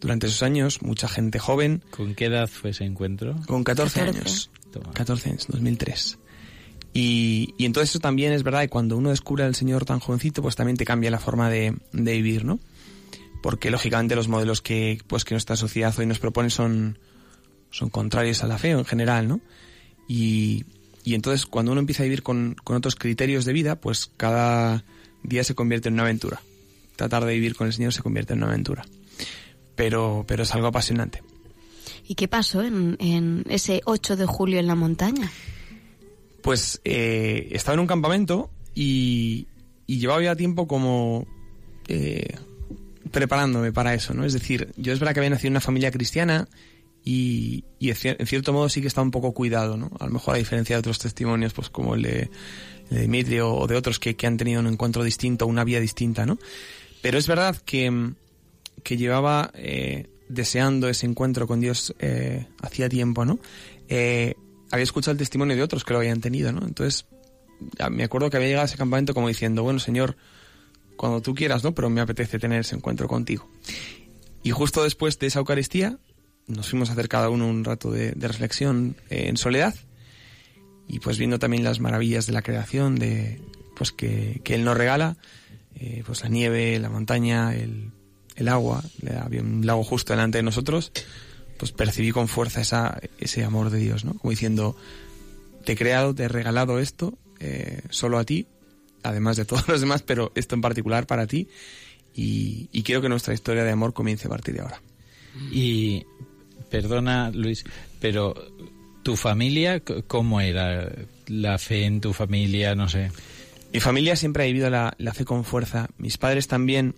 [0.00, 3.34] durante esos años, mucha gente joven, ¿Con qué edad fue ese encuentro?
[3.48, 4.18] con 14, 14.
[4.18, 4.50] años.
[4.72, 4.92] Toma.
[4.92, 6.18] 14 años, 2003.
[6.92, 10.40] Y, y entonces eso también es verdad, y cuando uno descubre al Señor tan jovencito,
[10.40, 12.60] pues también te cambia la forma de, de vivir, ¿no?
[13.42, 16.98] Porque lógicamente los modelos que, pues, que nuestra sociedad hoy nos propone son,
[17.72, 19.40] son contrarios a la fe en general, ¿no?
[20.06, 20.64] Y,
[21.04, 24.84] y entonces cuando uno empieza a vivir con, con otros criterios de vida, pues cada
[25.22, 26.40] día se convierte en una aventura.
[26.96, 28.84] Tratar de vivir con el Señor se convierte en una aventura.
[29.76, 31.22] Pero, pero es algo apasionante.
[32.06, 35.30] ¿Y qué pasó en, en ese 8 de julio en la montaña?
[36.42, 39.46] Pues eh, estaba en un campamento y,
[39.86, 41.26] y llevaba ya tiempo como
[41.88, 42.36] eh,
[43.10, 44.24] preparándome para eso, ¿no?
[44.24, 46.48] Es decir, yo es verdad que había nacido en una familia cristiana
[47.04, 49.90] y, y en cier- en cierto modo sí que estaba un poco cuidado, ¿no?
[50.00, 52.30] A lo mejor a diferencia de otros testimonios, pues como el de,
[52.90, 56.26] el de o de otros que, que han tenido un encuentro distinto, una vía distinta,
[56.26, 56.38] ¿no?
[57.02, 58.12] Pero es verdad que,
[58.82, 63.38] que llevaba eh, deseando ese encuentro con Dios eh, hacía tiempo, ¿no?
[63.88, 64.34] Eh,
[64.70, 66.66] había escuchado el testimonio de otros que lo habían tenido, ¿no?
[66.66, 67.06] Entonces,
[67.90, 70.16] me acuerdo que había llegado a ese campamento como diciendo, bueno, Señor,
[70.96, 71.74] cuando tú quieras, ¿no?
[71.74, 73.48] Pero me apetece tener ese encuentro contigo.
[74.42, 75.98] Y justo después de esa Eucaristía,
[76.46, 79.74] nos fuimos a hacer cada uno un rato de, reflexión eh, en soledad
[80.88, 83.40] y pues viendo también las maravillas de la creación, de
[83.76, 85.16] pues que, que Él nos regala,
[85.76, 87.92] eh, pues la nieve, la montaña, el,
[88.34, 88.82] el agua,
[89.22, 90.92] había un lago justo delante de nosotros,
[91.58, 94.14] pues percibí con fuerza esa, ese amor de Dios, ¿no?
[94.14, 94.76] Como diciendo,
[95.64, 98.46] te he creado, te he regalado esto, eh, solo a ti,
[99.02, 101.48] además de todos los demás, pero esto en particular para ti,
[102.14, 104.82] y, y quiero que nuestra historia de amor comience a partir de ahora.
[105.52, 106.06] Y
[106.70, 107.64] perdona, Luis,
[108.00, 108.34] pero
[109.02, 110.90] tu familia, ¿cómo era
[111.26, 112.74] la fe en tu familia?
[112.74, 113.10] No sé.
[113.72, 115.88] Mi familia siempre ha vivido la, la fe con fuerza.
[115.98, 116.94] Mis padres también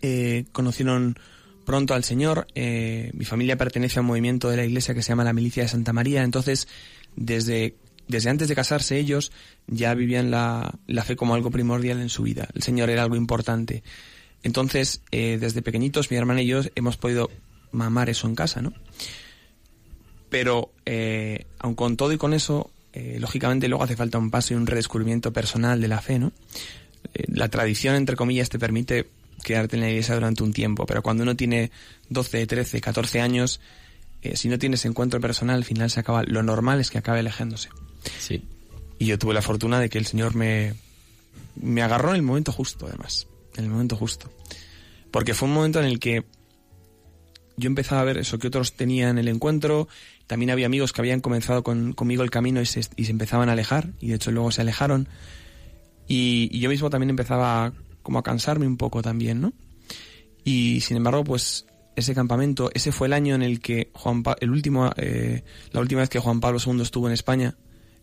[0.00, 1.16] eh, conocieron
[1.64, 2.46] pronto al Señor.
[2.54, 5.62] Eh, mi familia pertenece a un movimiento de la iglesia que se llama la Milicia
[5.62, 6.22] de Santa María.
[6.22, 6.66] Entonces,
[7.14, 7.76] desde,
[8.08, 9.32] desde antes de casarse ellos
[9.66, 12.48] ya vivían la, la fe como algo primordial en su vida.
[12.54, 13.82] El Señor era algo importante.
[14.42, 17.30] Entonces, eh, desde pequeñitos, mi hermana y yo hemos podido
[17.72, 18.72] mamar eso en casa, ¿no?
[20.28, 24.54] Pero, eh, aun con todo y con eso, eh, lógicamente luego hace falta un paso
[24.54, 26.32] y un redescubrimiento personal de la fe, ¿no?
[27.14, 29.08] Eh, la tradición, entre comillas, te permite
[29.42, 31.70] quedarte en la iglesia durante un tiempo, pero cuando uno tiene
[32.08, 33.60] 12, 13, 14 años,
[34.34, 37.70] si no tienes encuentro personal, al final se acaba, lo normal es que acabe alejándose.
[38.20, 38.44] Sí.
[39.00, 40.74] Y yo tuve la fortuna de que el Señor me,
[41.56, 43.26] me agarró en el momento justo, además.
[43.56, 44.30] En el momento justo.
[45.10, 46.24] Porque fue un momento en el que
[47.56, 49.88] yo empezaba a ver eso que otros tenían el encuentro.
[50.26, 53.48] También había amigos que habían comenzado con- conmigo el camino y se, y se empezaban
[53.48, 53.90] a alejar.
[54.00, 55.08] Y de hecho luego se alejaron.
[56.08, 59.52] Y, yo mismo también empezaba como a cansarme un poco también, ¿no?
[60.44, 64.36] Y sin embargo, pues ese campamento, ese fue el año en el que Juan Pa-
[64.40, 67.54] el último, eh, la última vez que Juan Pablo II estuvo en España,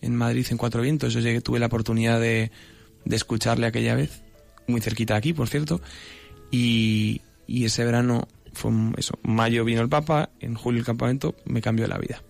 [0.02, 1.14] en Madrid, en Cuatro Vientos.
[1.14, 2.52] Yo llegué, tuve la oportunidad de,
[3.04, 4.22] de escucarle aquella vez,
[4.68, 5.82] muy cerquita de aquí, por cierto.
[6.52, 11.62] Y, y ese verano fue eso, mayo vino el Papa, en julio el campamento, me
[11.62, 12.22] cambió la vida.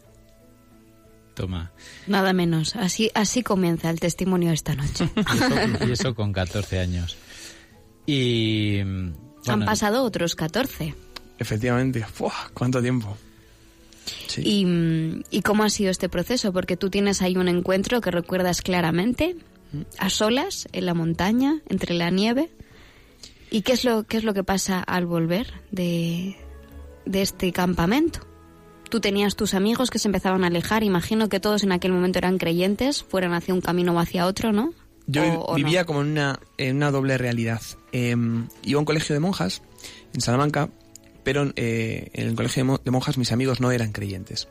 [1.36, 1.72] Toma.
[2.08, 2.76] Nada menos.
[2.76, 5.10] Así, así comienza el testimonio esta noche.
[5.16, 7.18] Y eso, y eso con 14 años.
[8.06, 8.82] Y.
[8.84, 9.14] mm,
[9.48, 10.94] Han pasado otros 14.
[11.38, 12.34] Efectivamente, ¡Fua!
[12.54, 13.16] ¿cuánto tiempo?
[14.28, 14.42] Sí.
[14.44, 16.52] ¿Y, mm, ¿Y cómo ha sido este proceso?
[16.52, 19.38] Porque tú tienes ahí un encuentro que recuerdas claramente,
[19.98, 22.50] a solas, en la montaña, entre la nieve.
[23.52, 26.36] ¿Y qué es lo, qué es lo que pasa al volver de,
[27.06, 28.20] de este campamento?
[28.90, 32.18] Tú tenías tus amigos que se empezaban a alejar, imagino que todos en aquel momento
[32.20, 34.74] eran creyentes, fueran hacia un camino o hacia otro, ¿no?
[35.08, 35.56] Yo O- o no.
[35.56, 37.62] vivía como en una, en una doble realidad.
[37.92, 38.16] Eh,
[38.64, 39.62] iba a un colegio de monjas
[40.14, 40.70] en Salamanca,
[41.24, 44.48] pero eh, en el colegio de, mo- de monjas mis amigos no eran creyentes.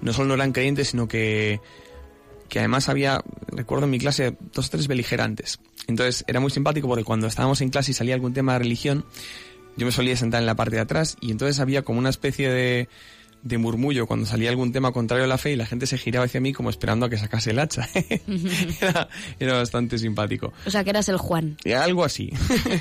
[0.00, 1.60] No solo no eran creyentes, sino que,
[2.48, 5.60] que además había, recuerdo en mi clase, dos o tres beligerantes.
[5.90, 9.04] Entonces era muy simpático porque cuando estábamos en clase y salía algún tema de religión,
[9.76, 12.48] yo me solía sentar en la parte de atrás y entonces había como una especie
[12.50, 12.88] de,
[13.42, 16.26] de murmullo cuando salía algún tema contrario a la fe y la gente se giraba
[16.26, 17.88] hacia mí como esperando a que sacase el hacha.
[18.80, 20.52] era, era bastante simpático.
[20.66, 21.56] O sea, que eras el Juan.
[21.64, 22.32] Y algo así.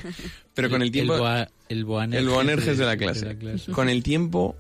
[0.54, 1.14] Pero con el tiempo...
[1.14, 3.26] El, boa- el Boanerges el Boanerges de la de clase.
[3.26, 3.72] la clase.
[3.72, 4.56] Con el tiempo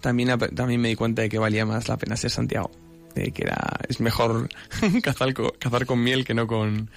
[0.00, 2.70] también, también me di cuenta de que valía más la pena ser Santiago.
[3.14, 4.48] De que era, es mejor
[5.02, 6.88] cazar, cazar con miel que no con,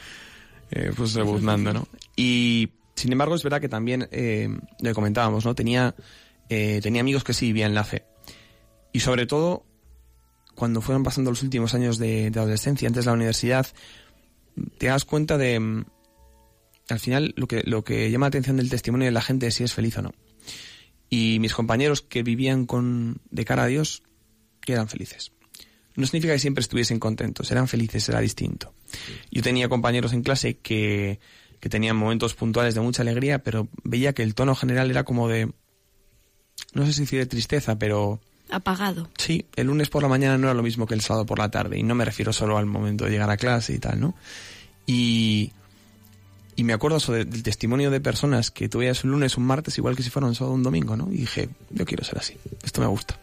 [0.71, 1.87] eh, pues rebuznando, ¿no?
[2.15, 4.49] Y sin embargo es verdad que también, eh,
[4.79, 5.53] lo que comentábamos, ¿no?
[5.55, 5.95] Tenía,
[6.49, 8.05] eh, tenía amigos que sí vivían la fe.
[8.93, 9.65] Y sobre todo,
[10.55, 13.67] cuando fueron pasando los últimos años de, de adolescencia, antes de la universidad,
[14.77, 15.85] te das cuenta de, mm,
[16.89, 19.55] al final, lo que, lo que llama la atención del testimonio de la gente es
[19.55, 20.13] si es feliz o no.
[21.09, 24.03] Y mis compañeros que vivían con, de cara a Dios,
[24.73, 25.31] eran felices.
[25.95, 28.73] No significa que siempre estuviesen contentos, eran felices, era distinto.
[29.31, 31.19] Yo tenía compañeros en clase que,
[31.59, 35.27] que tenían momentos puntuales de mucha alegría, pero veía que el tono general era como
[35.27, 35.51] de,
[36.73, 38.19] no sé si decir de tristeza, pero
[38.49, 39.09] Apagado.
[39.17, 41.49] Sí, el lunes por la mañana no era lo mismo que el sábado por la
[41.49, 41.77] tarde.
[41.79, 44.13] Y no me refiero solo al momento de llegar a clase y tal, ¿no?
[44.85, 45.53] Y,
[46.57, 49.45] y me acuerdo eso de- del testimonio de personas que tú veías un lunes, un
[49.45, 51.07] martes, igual que si fuera un sábado o un domingo, ¿no?
[51.13, 52.35] Y dije, yo quiero ser así.
[52.61, 53.17] Esto me gusta.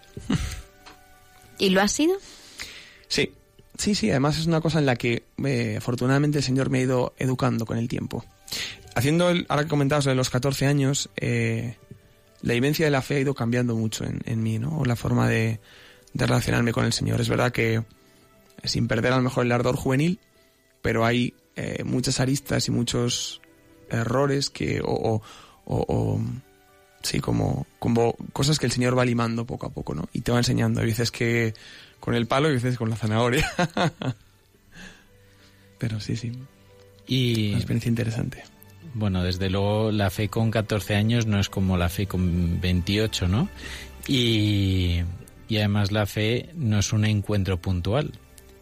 [1.59, 2.15] ¿Y lo ha sido?
[3.09, 3.33] Sí,
[3.77, 4.11] sí, sí.
[4.11, 7.67] Además es una cosa en la que eh, afortunadamente el Señor me ha ido educando
[7.67, 8.25] con el tiempo.
[8.95, 11.77] Haciendo, el, ahora que comentabas lo de los 14 años, eh,
[12.43, 14.79] la vivencia de la fe ha ido cambiando mucho en, en mí, ¿no?
[14.79, 15.61] O la forma de,
[16.15, 17.21] de relacionarme con el Señor.
[17.21, 17.85] Es verdad que,
[18.65, 20.19] sin perder a lo mejor el ardor juvenil,
[20.83, 23.41] pero hay eh, muchas aristas y muchos
[23.91, 25.23] errores que, o, o-
[25.65, 26.21] o- o,
[27.03, 30.09] sí, como, como cosas que el Señor va limando poco a poco, ¿no?
[30.13, 30.81] Y te va enseñando.
[30.81, 31.55] Hay veces que
[32.01, 33.51] con el palo y veces con la zanahoria.
[35.79, 36.33] Pero sí, sí,
[37.07, 38.43] Y una experiencia interesante.
[38.95, 43.29] bueno, desde luego la fe con 14 años no es como la fe con 28,
[43.29, 43.49] ¿no?
[44.09, 45.03] Y,
[45.49, 48.13] y además la fe no es un encuentro puntual,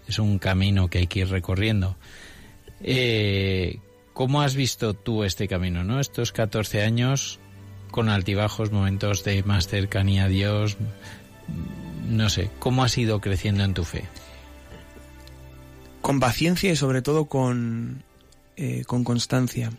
[0.06, 1.96] es un camino que hay que ir recorriendo.
[2.82, 3.78] Eh,
[4.12, 6.00] ¿Cómo has visto tú este camino, no?
[6.00, 7.38] Estos 14 años
[7.90, 10.76] con altibajos, momentos de más cercanía a Dios,
[12.08, 14.04] no sé, ¿cómo has ido creciendo en tu fe?
[16.02, 18.02] Con paciencia y sobre todo con,
[18.56, 19.72] eh, con constancia.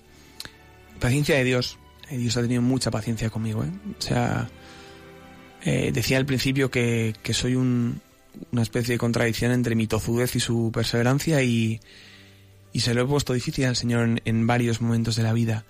[1.00, 1.78] Paciencia de Dios.
[2.10, 3.64] Eh, Dios ha tenido mucha paciencia conmigo.
[3.64, 3.70] ¿eh?
[3.98, 4.50] O sea,
[5.64, 8.02] eh, decía al principio que, que soy un-
[8.52, 11.80] una especie de contradicción entre mi tozudez y su perseverancia y,
[12.76, 15.66] se lo he puesto difícil al Señor en varios momentos de la vida.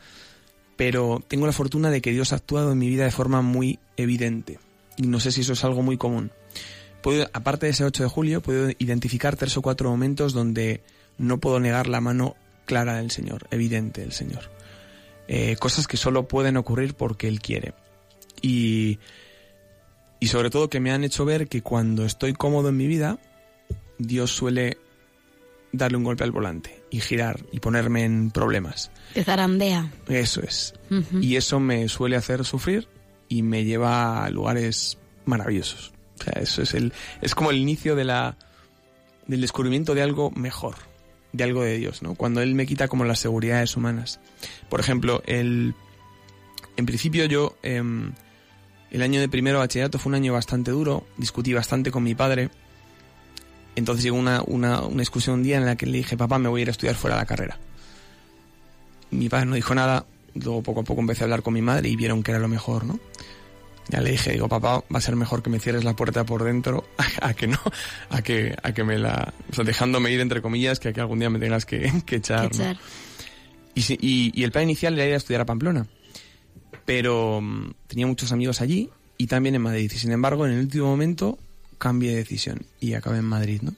[0.75, 3.79] Pero tengo la fortuna de que Dios ha actuado en mi vida de forma muy
[3.95, 4.59] evidente.
[4.97, 6.31] Y no sé si eso es algo muy común.
[7.01, 10.81] Puedo, aparte de ese 8 de julio, puedo identificar tres o cuatro momentos donde
[11.17, 12.35] no puedo negar la mano
[12.65, 14.51] clara del Señor, evidente del Señor.
[15.27, 17.73] Eh, cosas que solo pueden ocurrir porque Él quiere.
[18.41, 18.99] Y,
[20.19, 23.19] y sobre todo que me han hecho ver que cuando estoy cómodo en mi vida,
[23.99, 24.77] Dios suele
[25.71, 28.91] darle un golpe al volante y girar y ponerme en problemas.
[29.13, 29.91] Te zarandea.
[30.07, 30.73] Eso es.
[31.21, 32.87] Y eso me suele hacer sufrir
[33.29, 35.93] y me lleva a lugares maravillosos.
[36.19, 38.37] O sea, eso es el es como el inicio de la
[39.27, 40.75] del descubrimiento de algo mejor,
[41.33, 42.15] de algo de Dios, ¿no?
[42.15, 44.19] Cuando él me quita como las seguridades humanas.
[44.69, 45.75] Por ejemplo, el
[46.77, 48.13] en principio yo em,
[48.91, 52.49] el año de primero bachillerato fue un año bastante duro, discutí bastante con mi padre.
[53.75, 56.61] Entonces llegó una, una, una un día en la que le dije, papá, me voy
[56.61, 57.59] a ir a estudiar fuera de la carrera.
[59.11, 60.05] Mi padre no dijo nada,
[60.43, 62.47] luego poco a poco empecé a hablar con mi madre y vieron que era lo
[62.47, 62.99] mejor, ¿no?
[63.89, 66.43] Ya le dije, digo, papá, va a ser mejor que me cierres la puerta por
[66.43, 66.85] dentro
[67.21, 67.57] a, que no,
[68.09, 70.99] a que, a que me la, o sea, dejándome ir entre comillas, que a que
[70.99, 72.63] algún día me tengas que, que echar, Que ¿no?
[72.63, 72.77] echar.
[73.75, 75.87] Y, si- y- y el plan inicial era ir a estudiar a Pamplona.
[76.85, 79.91] Pero mm, tenía muchos amigos allí y también en Madrid.
[79.93, 81.37] Y sin embargo, en el último momento
[81.77, 83.73] cambié de decisión y acabé en Madrid, ¿no?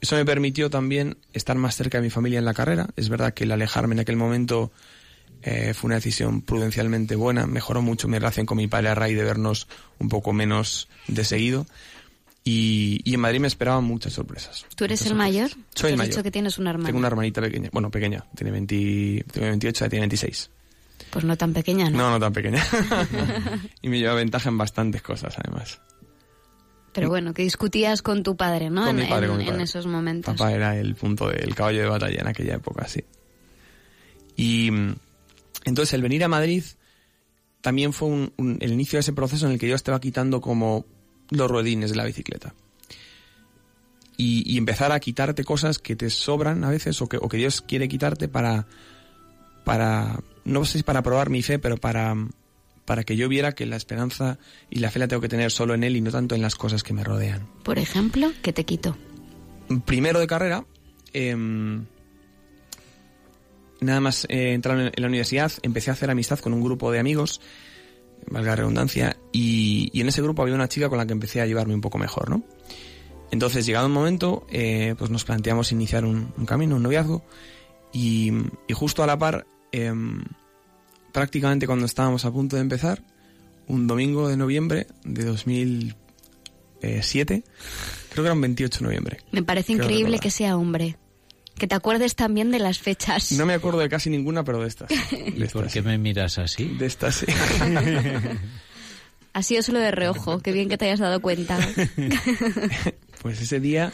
[0.00, 2.88] Eso me permitió también estar más cerca de mi familia en la carrera.
[2.96, 4.70] Es verdad que el alejarme en aquel momento
[5.42, 7.46] eh, fue una decisión prudencialmente buena.
[7.46, 9.68] Mejoró mucho mi relación con mi padre a raíz de vernos
[9.98, 11.66] un poco menos de seguido.
[12.44, 14.66] Y, y en Madrid me esperaban muchas sorpresas.
[14.76, 15.48] ¿Tú eres el mayor?
[15.50, 15.70] sorpresas.
[15.74, 16.10] Soy el has mayor.
[16.12, 16.86] dicho que tienes una hermana.
[16.86, 17.70] Tengo una hermanita pequeña.
[17.72, 18.24] Bueno, pequeña.
[18.36, 20.50] Tiene, 20, tiene 28, ella tiene 26.
[21.10, 21.98] Pues no tan pequeña, ¿no?
[21.98, 22.64] No, no tan pequeña.
[23.82, 25.80] y me lleva ventaja en bastantes cosas, además.
[26.92, 28.82] Pero bueno, que discutías con tu padre, ¿no?
[28.86, 29.64] Con en, mi padre, en- con mi en padre.
[29.64, 30.34] esos momentos.
[30.36, 33.04] Papá era el punto del caballo de batalla en aquella época, sí.
[34.36, 34.70] Y
[35.66, 36.64] entonces el venir a Madrid
[37.60, 40.40] también fue un- un- el inicio de ese proceso en el que yo estaba quitando
[40.40, 40.86] como
[41.30, 42.54] los ruedines de la bicicleta.
[44.16, 47.36] Y, y empezar a quitarte cosas que te sobran a veces o que, o que
[47.36, 48.66] Dios quiere quitarte para,
[49.64, 52.14] para, no sé si para probar mi fe, pero para,
[52.86, 54.38] para que yo viera que la esperanza
[54.70, 56.54] y la fe la tengo que tener solo en Él y no tanto en las
[56.54, 58.96] cosas que me rodean Por ejemplo, ¿qué te quito?
[59.84, 60.64] primero de carrera,
[61.12, 61.84] em,
[63.80, 66.98] nada más eh, entrar en la universidad, empecé a hacer amistad con un grupo de
[66.98, 67.40] amigos,
[68.28, 71.40] valga la redundancia, y, y en ese grupo había una chica con la que empecé
[71.40, 72.42] a llevarme un poco mejor, ¿no?
[73.30, 77.24] Entonces, llegado un momento, eh, pues nos planteamos iniciar un, un camino, un noviazgo,
[77.92, 78.32] y,
[78.68, 80.22] y justo a la par, em,
[81.12, 83.02] prácticamente cuando estábamos a punto de empezar,
[83.66, 87.44] un domingo de noviembre de 2007,
[88.10, 90.96] creo que era un 28 de noviembre, Me parece increíble que sea hombre.
[91.58, 93.32] Que te acuerdes también de las fechas.
[93.32, 94.90] No me acuerdo de casi ninguna, pero de estas.
[94.90, 95.86] ¿Y De por estas, qué sí.
[95.86, 96.64] me miras así?
[96.78, 97.26] De estas, sí.
[99.32, 100.40] Ha sido solo de reojo.
[100.40, 101.58] Qué bien que te hayas dado cuenta.
[103.22, 103.92] Pues ese día,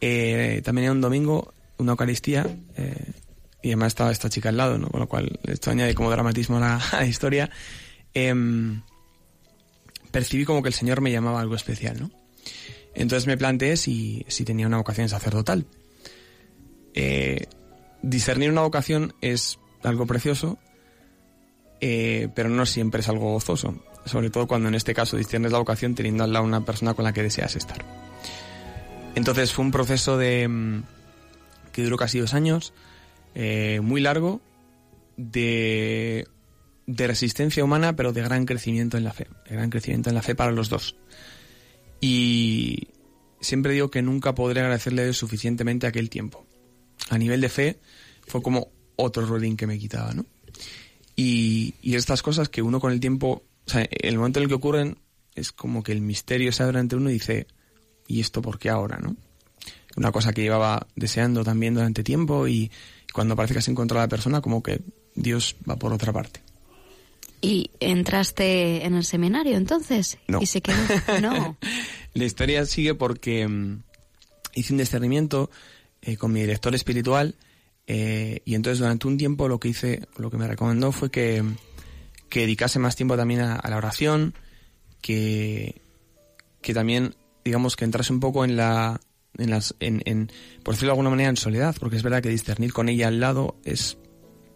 [0.00, 2.46] eh, también era un domingo, una Eucaristía,
[2.76, 3.12] eh,
[3.62, 4.88] y además estaba esta chica al lado, ¿no?
[4.88, 7.50] Con lo cual esto añade como dramatismo a la, a la historia.
[8.14, 8.80] Em,
[10.12, 12.10] percibí como que el Señor me llamaba a algo especial, ¿no?
[12.94, 15.66] Entonces me planteé si, si tenía una vocación sacerdotal.
[16.94, 17.46] Eh,
[18.02, 20.58] discernir una vocación es algo precioso,
[21.80, 23.82] eh, pero no siempre es algo gozoso.
[24.04, 27.04] Sobre todo cuando en este caso discernes la vocación teniendo al lado una persona con
[27.04, 27.84] la que deseas estar.
[29.14, 30.82] Entonces fue un proceso de mm,
[31.72, 32.72] que duró casi dos años,
[33.34, 34.40] eh, muy largo,
[35.16, 36.26] de,
[36.86, 39.26] de resistencia humana, pero de gran crecimiento en la fe.
[39.48, 40.96] De gran crecimiento en la fe para los dos.
[42.00, 42.88] Y
[43.40, 46.46] siempre digo que nunca podré agradecerle suficientemente aquel tiempo.
[47.08, 47.80] A nivel de fe,
[48.26, 50.26] fue como otro rolling que me quitaba, ¿no?
[51.16, 54.48] Y, y estas cosas que uno con el tiempo, o sea, el momento en el
[54.48, 54.98] que ocurren,
[55.34, 57.46] es como que el misterio se abre ante uno y dice,
[58.06, 59.16] ¿y esto por qué ahora, no?
[59.96, 62.70] Una cosa que llevaba deseando también durante tiempo y
[63.12, 64.80] cuando parece que has encontrado a la persona, como que
[65.14, 66.40] Dios va por otra parte.
[67.42, 70.18] ¿Y entraste en el seminario entonces?
[70.28, 70.40] No.
[70.40, 70.76] ¿Y se quedó?
[71.20, 71.56] No.
[72.14, 73.82] La historia sigue porque mm,
[74.54, 75.50] hice un discernimiento
[76.02, 77.36] eh, con mi director espiritual
[77.86, 81.42] eh, y entonces durante un tiempo lo que hice, lo que me recomendó fue que,
[82.28, 84.34] que dedicase más tiempo también a, a la oración,
[85.00, 85.82] que,
[86.60, 89.00] que también, digamos, que entrase un poco en la,
[89.38, 90.30] en las, en, en,
[90.62, 93.18] por decirlo de alguna manera, en soledad, porque es verdad que discernir con ella al
[93.18, 93.98] lado es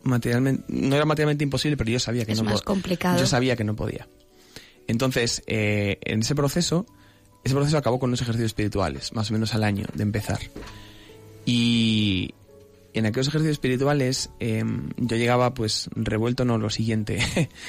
[0.05, 3.19] materialmente, no era materialmente imposible, pero yo sabía que Es no más complicado.
[3.19, 4.07] Yo sabía que no podía.
[4.87, 6.87] Entonces, eh, en ese proceso,
[7.43, 10.39] ese proceso acabó con unos ejercicios espirituales, más o menos al año de empezar.
[11.45, 12.35] Y
[12.95, 14.65] en aquellos ejercicios espirituales eh,
[14.97, 17.19] yo llegaba pues revuelto, no, lo siguiente.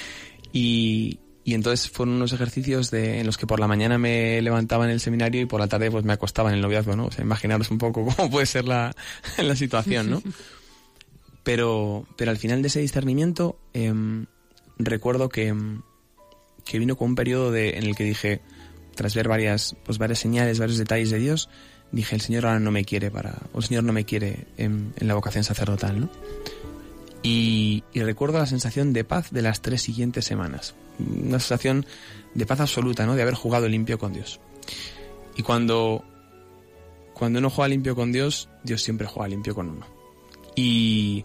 [0.53, 4.85] y, y entonces fueron unos ejercicios de, en los que por la mañana me levantaba
[4.85, 7.05] en el seminario y por la tarde pues me acostaba en el noviazgo, ¿no?
[7.05, 8.95] O sea, imaginaros un poco cómo puede ser la,
[9.37, 10.23] la situación, ¿no?
[11.43, 14.25] Pero, pero al final de ese discernimiento em,
[14.79, 15.83] recuerdo que, em,
[16.65, 18.41] que vino con un periodo de, en el que dije,
[18.95, 21.47] tras ver varias, pues varias señales, varios detalles de Dios,
[21.91, 24.93] dije, el Señor ahora no me quiere para, o el Señor no me quiere en,
[24.97, 26.09] en la vocación sacerdotal, ¿no?
[27.23, 30.75] Y, y recuerdo la sensación de paz de las tres siguientes semanas.
[30.99, 31.85] Una sensación
[32.35, 33.15] de paz absoluta, ¿no?
[33.15, 34.39] De haber jugado limpio con Dios.
[35.35, 36.05] Y cuando,
[37.13, 39.87] cuando uno juega limpio con Dios, Dios siempre juega limpio con uno.
[40.55, 41.23] Y,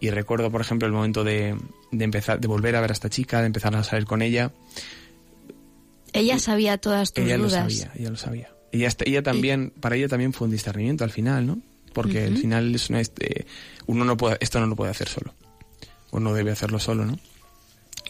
[0.00, 1.54] y recuerdo, por ejemplo, el momento de,
[1.92, 4.52] de empezar, de volver a ver a esta chica, de empezar a salir con ella.
[6.12, 7.64] Ella sabía todas tus ella dudas.
[7.64, 8.54] lo sabía, ella lo sabía.
[8.72, 11.58] Ella, est- ella también, para ella también fue un discernimiento al final, ¿no?
[11.92, 13.46] Porque al final es una, este,
[13.86, 15.34] uno no puede, esto no lo puede hacer solo.
[16.12, 17.18] O no debe hacerlo solo, ¿no?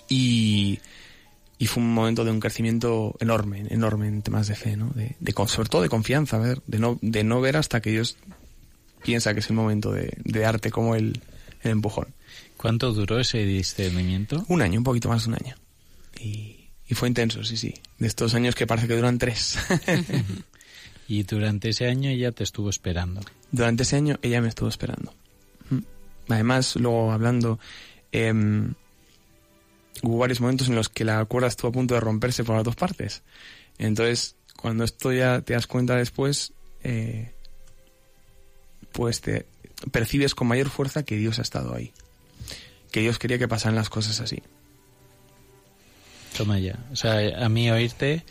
[0.09, 0.79] Y,
[1.59, 4.91] y fue un momento de un crecimiento enorme, enorme en temas de fe, ¿no?
[4.91, 7.81] De, de con- sobre todo de confianza, a ver, de no, de no ver hasta
[7.81, 8.17] que Dios
[9.03, 11.21] piensa que es el momento de, de darte como el,
[11.63, 12.09] el empujón.
[12.57, 14.45] ¿Cuánto duró ese discernimiento?
[14.49, 15.57] Un año, un poquito más de un año.
[16.21, 17.75] Y, y fue intenso, sí, sí.
[17.99, 19.59] De estos años que parece que duran tres.
[21.11, 23.21] Y durante ese año ella te estuvo esperando.
[23.51, 25.13] Durante ese año ella me estuvo esperando.
[25.69, 25.81] Mm.
[26.29, 27.59] Además, luego hablando,
[28.13, 28.75] em,
[30.05, 32.63] hubo varios momentos en los que la cuerda estuvo a punto de romperse por las
[32.63, 33.25] dos partes.
[33.77, 36.53] Entonces, cuando esto ya te das cuenta después,
[36.85, 37.33] eh,
[38.93, 39.47] pues te
[39.91, 41.93] percibes con mayor fuerza que Dios ha estado ahí.
[42.93, 44.45] Que Dios quería que pasaran las cosas así.
[46.37, 46.79] Toma ya.
[46.93, 48.25] O sea, a mí oírte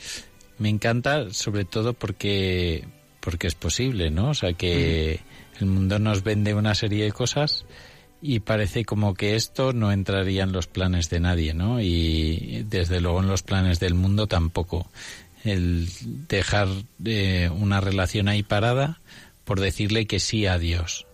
[0.60, 2.86] me encanta, sobre todo porque,
[3.20, 4.30] porque es posible, ¿no?
[4.30, 5.20] O sea, que
[5.60, 7.66] el mundo nos vende una serie de cosas
[8.22, 11.82] y parece como que esto no entraría en los planes de nadie, ¿no?
[11.82, 14.90] Y desde luego en los planes del mundo tampoco.
[15.46, 15.88] El
[16.28, 16.68] dejar
[17.06, 19.00] eh, una relación ahí parada
[19.46, 21.06] por decirle que sí a Dios.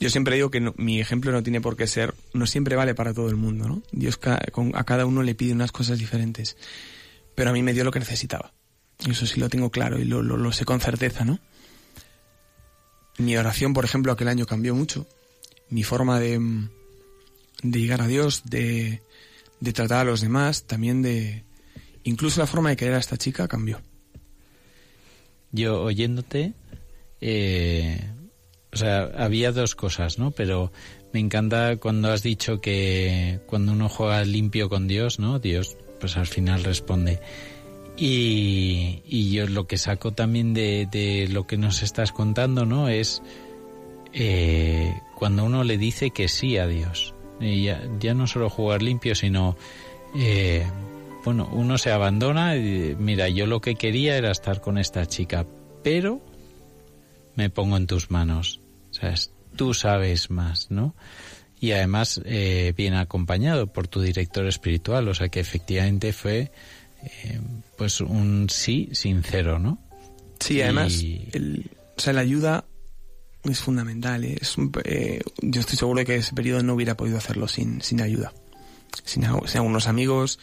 [0.00, 2.94] Yo siempre digo que no- mi ejemplo no tiene por qué ser, no siempre vale
[2.94, 3.82] para todo el mundo, ¿no?
[3.92, 6.56] Dios ca- con- a cada uno le pide unas cosas diferentes,
[7.34, 8.52] pero a mí me dio lo que necesitaba.
[9.08, 11.38] Eso sí lo tengo claro y lo, lo- sé con certeza, ¿no?
[13.18, 15.06] Mi oración, por ejemplo, aquel año cambió mucho.
[15.68, 16.70] Mi forma de, mm,
[17.62, 19.02] de llegar a Dios, de,
[19.60, 21.44] de tratar a los demás, también de...
[22.04, 23.80] Incluso la forma de querer a esta chica cambió.
[25.52, 26.52] Yo oyéndote,
[27.20, 28.00] eh,
[28.72, 30.32] o sea, había dos cosas, ¿no?
[30.32, 30.72] Pero
[31.12, 35.38] me encanta cuando has dicho que cuando uno juega limpio con Dios, ¿no?
[35.38, 37.18] Dios, pues al final responde.
[37.96, 42.90] Y, yo lo que saco también de, lo que nos estás contando, ¿no?
[42.90, 43.22] Es
[44.12, 47.14] eh, cuando uno le dice que sí a Dios.
[47.40, 49.56] Ya, ya no solo jugar limpio, sino
[50.14, 50.66] eh,
[51.24, 55.46] bueno, uno se abandona y mira, yo lo que quería era estar con esta chica,
[55.82, 56.20] pero
[57.34, 58.60] me pongo en tus manos.
[58.90, 60.94] O sea, es- tú sabes más, ¿no?
[61.64, 66.52] Y además eh, bien acompañado por tu director espiritual, o sea que efectivamente fue
[67.02, 67.40] eh,
[67.78, 69.78] pues un sí sincero, ¿no?
[70.40, 72.66] Sí, además, Y- el, o sea, la ayuda
[73.44, 74.24] es fundamental.
[74.24, 74.36] ¿eh?
[74.38, 77.80] Es un eh, yo estoy seguro de que ese periodo no hubiera podido hacerlo sin,
[77.80, 78.34] sin ayuda.
[79.04, 80.38] Sin, sin algunos amigos,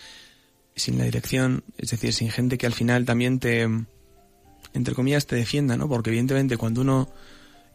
[0.76, 3.62] sin la dirección, es decir, sin gente que al final también te,
[4.74, 5.88] entre comillas, te defienda, ¿no?
[5.88, 7.10] Porque evidentemente cuando uno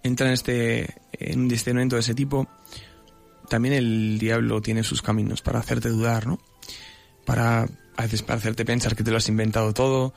[0.03, 2.49] entra en este, en un discernimiento de ese tipo,
[3.49, 6.39] también el diablo tiene sus caminos para hacerte dudar, ¿no?
[7.25, 7.63] Para,
[7.97, 10.15] a veces para hacerte pensar que te lo has inventado todo,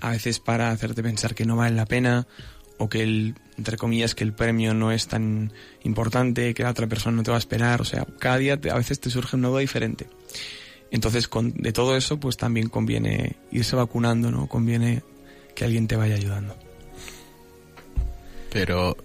[0.00, 2.26] a veces para hacerte pensar que no vale la pena,
[2.78, 5.52] o que el, entre comillas, que el premio no es tan
[5.84, 8.70] importante, que la otra persona no te va a esperar, o sea, cada día te-
[8.70, 10.08] a veces te surge un nudo diferente.
[10.90, 14.46] Entonces, con, de todo eso, pues también conviene irse vacunando, ¿no?
[14.48, 15.02] Conviene
[15.54, 16.56] que alguien te vaya ayudando.
[18.50, 18.96] Pero,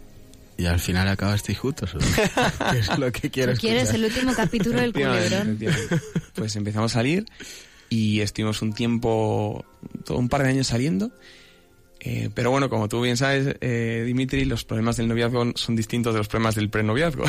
[0.58, 1.96] ¿y al final acabasteis juntos?
[2.72, 4.06] ¿Qué es lo que quiero ¿Tú quieres escuchar?
[4.06, 5.60] el último capítulo del culebrón?
[6.34, 7.26] Pues empezamos a salir
[7.90, 9.66] y estuvimos un tiempo,
[10.04, 11.12] todo un par de años saliendo.
[12.00, 16.14] Eh, pero bueno, como tú bien sabes, eh, Dimitri, los problemas del noviazgo son distintos
[16.14, 17.24] de los problemas del prenoviazgo.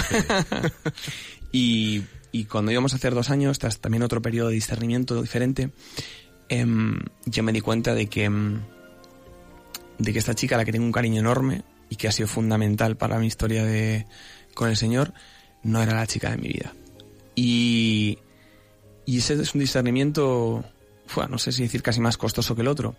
[1.52, 2.02] y,
[2.32, 5.70] y cuando íbamos a hacer dos años, tras también otro periodo de discernimiento diferente,
[6.48, 8.60] em, yo me di cuenta de que, em,
[9.98, 12.28] de que esta chica, a la que tengo un cariño enorme y que ha sido
[12.28, 14.06] fundamental para mi historia de,
[14.54, 15.12] con el Señor,
[15.62, 16.74] no era la chica de mi vida.
[17.34, 18.18] Y,
[19.06, 20.64] y ese es un discernimiento,
[21.30, 22.94] no sé si decir casi más costoso que el otro.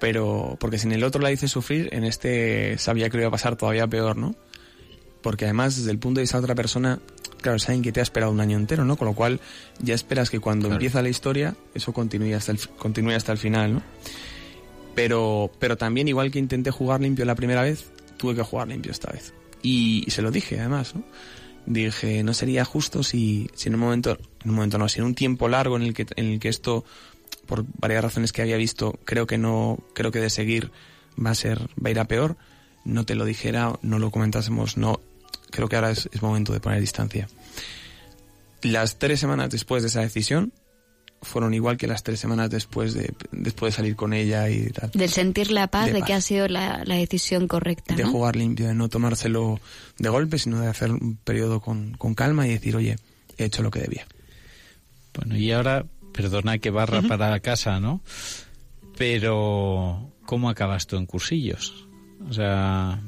[0.00, 3.28] Pero, porque si en el otro la hice sufrir, en este sabía que lo iba
[3.28, 4.34] a pasar todavía peor, ¿no?
[5.20, 7.00] Porque además, desde el punto de vista de otra persona,
[7.42, 8.96] claro, saben que te ha esperado un año entero, ¿no?
[8.96, 9.40] Con lo cual,
[9.82, 10.76] ya esperas que cuando Claro.
[10.76, 13.82] empieza la historia, eso continúe hasta el, continúe hasta el final, ¿no?
[14.94, 18.92] Pero, pero también, igual que intenté jugar limpio la primera vez, tuve que jugar limpio
[18.92, 19.32] esta vez.
[19.62, 21.04] Y, y se lo dije, además, ¿no?
[21.66, 25.04] Dije, no sería justo si, si en un momento, en un momento no, si en
[25.04, 26.84] un tiempo largo en el que, en el que esto,
[27.46, 30.72] por varias razones que había visto, creo que no, creo que de seguir
[31.24, 32.36] va a ser, va a ir a peor,
[32.84, 35.00] no te lo dijera, no lo comentásemos, no,
[35.50, 37.28] creo que ahora es, es momento de poner distancia.
[38.62, 40.52] Las tres semanas después de esa decisión
[41.22, 44.90] fueron igual que las tres semanas después de, después de salir con ella y tal.
[44.92, 46.06] Del sentir la paz De de, paz.
[46.06, 48.10] que ha sido la, la decisión correcta, de ¿no?
[48.10, 49.60] jugar limpio, de no tomárselo
[49.98, 52.96] de golpe, sino de hacer un periodo con, con calma y decir, oye,
[53.36, 54.06] he hecho lo que debía.
[55.14, 58.00] Bueno, y ahora, perdona que barra para casa, ¿no?
[58.96, 61.86] Pero, ¿cómo acabas tú en cursillos?
[62.28, 63.00] O sea,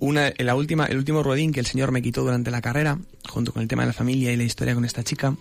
[0.00, 2.98] Una, en la última, el último ruedín que el Señor me quitó durante la carrera,
[3.28, 5.34] junto con el tema de la familia y la historia con esta chica,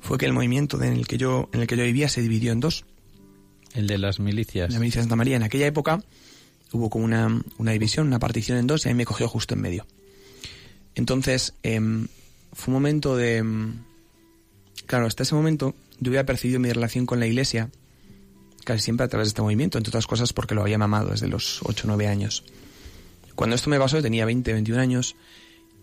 [0.00, 2.52] fue que el movimiento en el que yo, en el que yo vivía se dividió
[2.52, 2.84] en dos.
[3.74, 4.72] el de las milicias.
[4.72, 6.02] La milicia de Santa María en aquella época
[6.72, 9.54] hubo como una, una división, una partición en dos y a mí me cogió justo
[9.54, 9.86] en medio.
[10.94, 12.08] Entonces, em,
[12.52, 13.38] fue un momento de...
[13.38, 13.74] em,
[14.86, 17.70] claro, hasta ese momento yo había percibido mi relación con la iglesia
[18.64, 21.28] casi siempre a través de este movimiento, entre otras cosas porque lo había mamado desde
[21.28, 22.44] los 8 o 9 años.
[23.34, 25.16] Cuando esto me pasó yo tenía 20, 21 años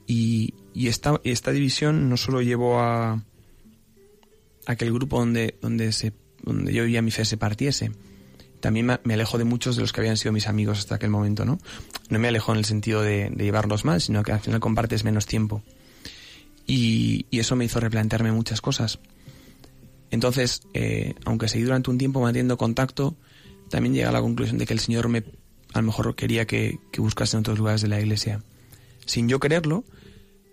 [0.05, 3.23] y, y esta, esta división no solo llevó a,
[4.67, 6.11] a que el grupo donde, donde, se,
[6.43, 7.91] donde yo vivía mi fe se partiese,
[8.59, 11.45] también me, alejó de muchos de los que habían sido mis amigos hasta aquel momento,
[11.45, 11.57] ¿no?
[12.09, 15.25] No me alejó en el sentido de, llevarlos mal, sino que al final compartes menos
[15.25, 15.63] tiempo.
[16.65, 18.99] Y, y eso me hizo replantearme muchas cosas.
[20.11, 23.15] Entonces, eh, aunque seguí durante un tiempo manteniendo contacto,
[23.69, 25.23] también llegué a la conclusión de que el Señor me,
[25.73, 28.43] a lo mejor quería que, que buscase en otros lugares de la iglesia.
[29.05, 29.85] Sin yo quererlo,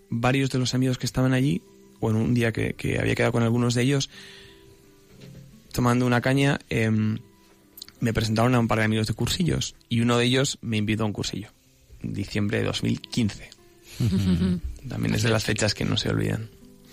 [0.09, 1.63] varios de los amigos que estaban allí,
[2.05, 4.11] o en un día que, que había quedado con algunos de ellos,
[5.73, 7.19] tomando una caña, em,
[8.01, 11.05] me presentaron a un par de amigos de cursillos y uno de ellos me invitó
[11.05, 11.49] a un cursillo,
[12.03, 13.51] en diciembre de 2015.
[14.89, 16.51] También es de las fechas que no se olvidan.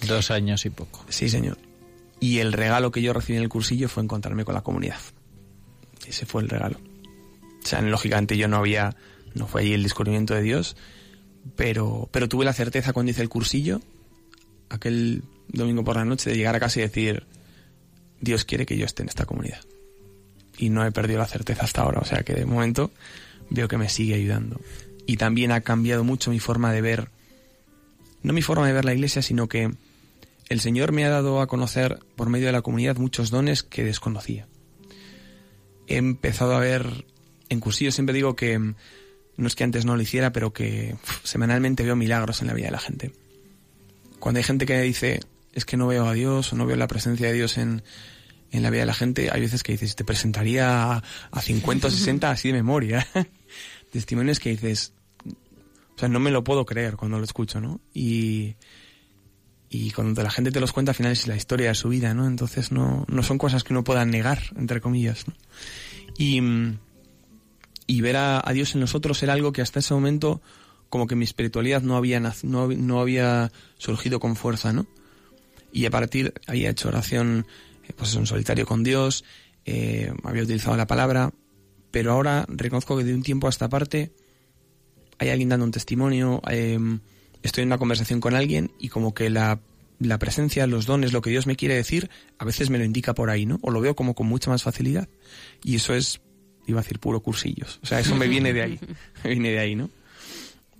[0.08, 1.06] Dos años y poco.
[1.10, 1.58] Sí, señor.
[2.20, 5.00] Y el regalo que yo recibí en el cursillo fue encontrarme con la comunidad.
[6.08, 6.80] Ese fue el regalo.
[7.64, 8.96] O sea, lógicamente yo no había,
[9.34, 10.76] no fue allí el descubrimiento de Dios,
[11.56, 13.82] pero, pero tuve la certeza cuando hice el cursillo,
[14.72, 17.26] aquel domingo por la noche, de llegar a casa y decir,
[18.20, 19.62] Dios quiere que yo esté en esta comunidad.
[20.58, 22.92] Y no he perdido la certeza hasta ahora, o sea que de momento
[23.50, 24.62] veo que me sigue ayudando.
[25.06, 27.10] Y también ha cambiado mucho mi forma de ver,
[28.24, 29.72] no mi forma de ver la iglesia, sino que
[30.50, 33.84] el Señor me ha dado a conocer por medio de la comunidad muchos dones que
[33.84, 34.48] desconocía.
[35.88, 37.06] He empezado a ver,
[37.50, 41.84] en cursillo siempre digo que no es que antes no lo hiciera, pero que semanalmente
[41.84, 43.12] veo milagros en la vida de la gente.
[44.22, 45.20] Cuando hay gente que dice,
[45.52, 47.84] es que no veo a Dios o no veo la presencia de Dios en,
[48.52, 51.88] en la vida de la gente, hay veces que dices, te presentaría a, a 50
[51.88, 53.06] o 60 así de memoria.
[53.92, 54.94] Testimonios que dices,
[55.96, 57.82] o sea, no me lo puedo creer cuando lo escucho, ¿no?
[57.96, 58.56] Y,
[59.70, 62.14] y cuando la gente te los cuenta al final es la historia de su vida,
[62.14, 62.28] ¿no?
[62.28, 65.34] Entonces no, no son cosas que uno pueda negar, entre comillas, ¿no?
[66.16, 66.42] Y,
[67.88, 70.42] y ver a, a Dios en nosotros era algo que hasta ese momento
[70.92, 74.86] como que mi espiritualidad no había, no, no había surgido con fuerza, ¿no?
[75.72, 77.48] Y a partir había hecho oración
[77.88, 79.24] eh, pues en solitario con Dios,
[79.66, 81.32] eh, había utilizado la palabra,
[81.92, 84.12] pero ahora reconozco que de un tiempo a esta parte
[85.18, 86.78] hay alguien dando un testimonio, eh,
[87.42, 89.62] estoy en una conversación con alguien y como que la,
[89.98, 93.14] la presencia, los dones, lo que Dios me quiere decir, a veces me lo indica
[93.14, 93.60] por ahí, ¿no?
[93.62, 95.08] O lo veo como con mucha más facilidad.
[95.64, 96.20] Y eso es,
[96.68, 97.80] iba a decir, puro cursillos.
[97.82, 98.80] O sea, eso me viene de ahí,
[99.24, 99.90] me viene de ahí, ¿no?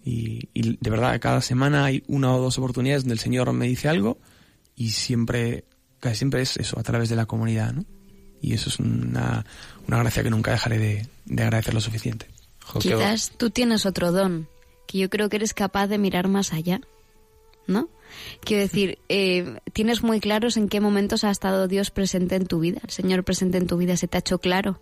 [0.04, 3.68] Y, y de verdad, cada semana hay una o dos oportunidades donde el Señor me
[3.68, 4.18] dice algo
[4.76, 5.66] y siempre,
[6.00, 7.86] casi siempre es eso, a través de la comunidad, ¿no?
[8.42, 9.46] Y eso es una,
[9.88, 12.28] una gracia que nunca dejaré de, de agradecer lo suficiente.
[12.80, 14.48] Quizás tú tienes otro don,
[14.88, 16.82] que yo creo que eres capaz de mirar más allá,
[17.68, 17.90] ¿no?
[18.42, 22.60] Quiero decir, eh, tienes muy claros en qué momentos ha estado Dios presente en tu
[22.60, 24.82] vida, el Señor presente en tu vida, se te ha hecho claro.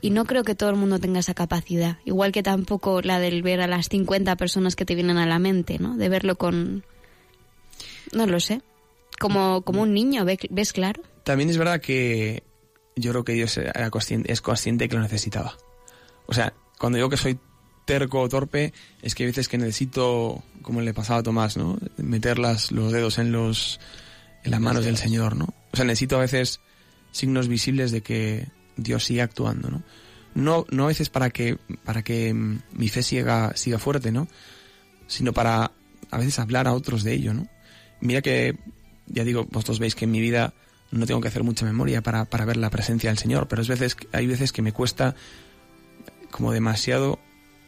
[0.00, 3.42] Y no creo que todo el mundo tenga esa capacidad, igual que tampoco la del
[3.42, 5.96] ver a las 50 personas que te vienen a la mente, ¿no?
[5.96, 6.84] De verlo con...
[8.12, 8.60] No lo sé.
[9.18, 11.02] Como, como un niño, ¿ve- ¿ves claro?
[11.24, 12.42] También es verdad que
[12.96, 15.56] yo creo que Dios era consciente, es consciente que lo necesitaba.
[16.26, 17.38] O sea, cuando digo que soy
[17.86, 18.72] terco o torpe,
[19.02, 21.78] es que hay veces que necesito, como le pasaba a Tomás, ¿no?
[21.96, 23.80] Meter las, los dedos en los
[24.42, 25.46] en las manos del Señor, ¿no?
[25.72, 26.60] O sea, necesito a veces
[27.12, 29.82] signos visibles de que Dios sigue actuando, ¿no?
[30.34, 34.26] No, no a veces para que, para que mm, mi fe siga, siga fuerte, ¿no?
[35.06, 35.70] Sino para
[36.10, 37.46] a veces hablar a otros de ello, ¿no?
[38.00, 38.58] Mira que,
[39.06, 40.52] ya digo, vosotros veis que en mi vida
[40.90, 43.68] no tengo que hacer mucha memoria para, para ver la presencia del Señor, pero es
[43.68, 45.14] veces, hay veces que me cuesta
[46.30, 47.18] como demasiado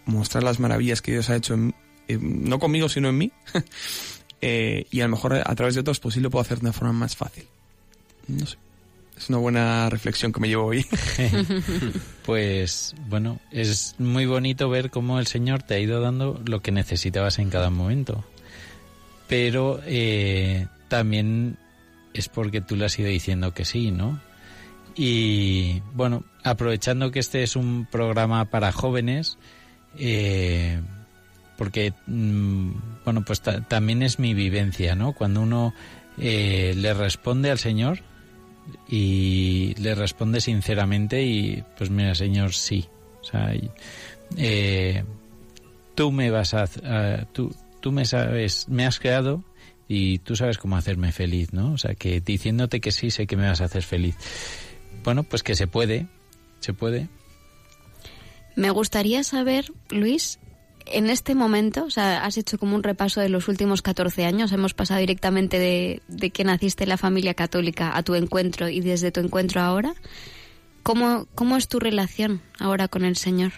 [0.05, 1.75] mostrar las maravillas que Dios ha hecho, en-
[2.09, 3.33] no conmigo, sino en mí.
[4.43, 6.67] Eh, y a lo mejor a través de otros, pues sí lo puedo hacer de
[6.67, 7.45] una forma más fácil.
[8.29, 8.59] No sé.
[9.17, 10.85] Es una buena reflexión que me llevo hoy.
[12.27, 16.73] Pues bueno, es muy bonito ver cómo el Señor te ha ido dando lo que
[16.73, 18.25] necesitabas en cada momento.
[19.29, 21.57] Pero eh, también
[22.13, 24.21] es porque tú le has ido diciendo que sí, ¿no?
[24.97, 29.39] Y bueno, aprovechando que este es un programa para jóvenes,
[29.97, 30.81] eh,
[31.57, 32.71] porque mm,
[33.05, 35.13] bueno, pues ta- también es mi vivencia, ¿no?
[35.13, 35.75] Cuando uno
[36.19, 38.01] eh, le responde al Señor,
[38.89, 42.87] y le responde sinceramente y pues mira señor sí.
[43.21, 43.53] O sea
[44.37, 45.05] eh,
[45.95, 49.45] tú me vas a- tú tú me sabes me has creado
[49.89, 53.37] y tú sabes cómo hacerme feliz no o sea que diciéndote que sí sé que
[53.37, 54.17] me vas a hacer feliz.
[55.05, 56.07] Bueno pues que se puede
[56.61, 57.09] se puede.
[58.57, 60.39] Me gustaría saber, Luis,
[60.87, 64.53] en este momento, o sea, has hecho como un repaso de los últimos 14 años,
[64.53, 68.81] hemos pasado directamente de, de que naciste en la familia católica a tu encuentro y
[68.81, 69.95] desde tu encuentro ahora.
[70.83, 73.53] ¿Cómo, ¿Cómo es tu relación ahora con el Señor?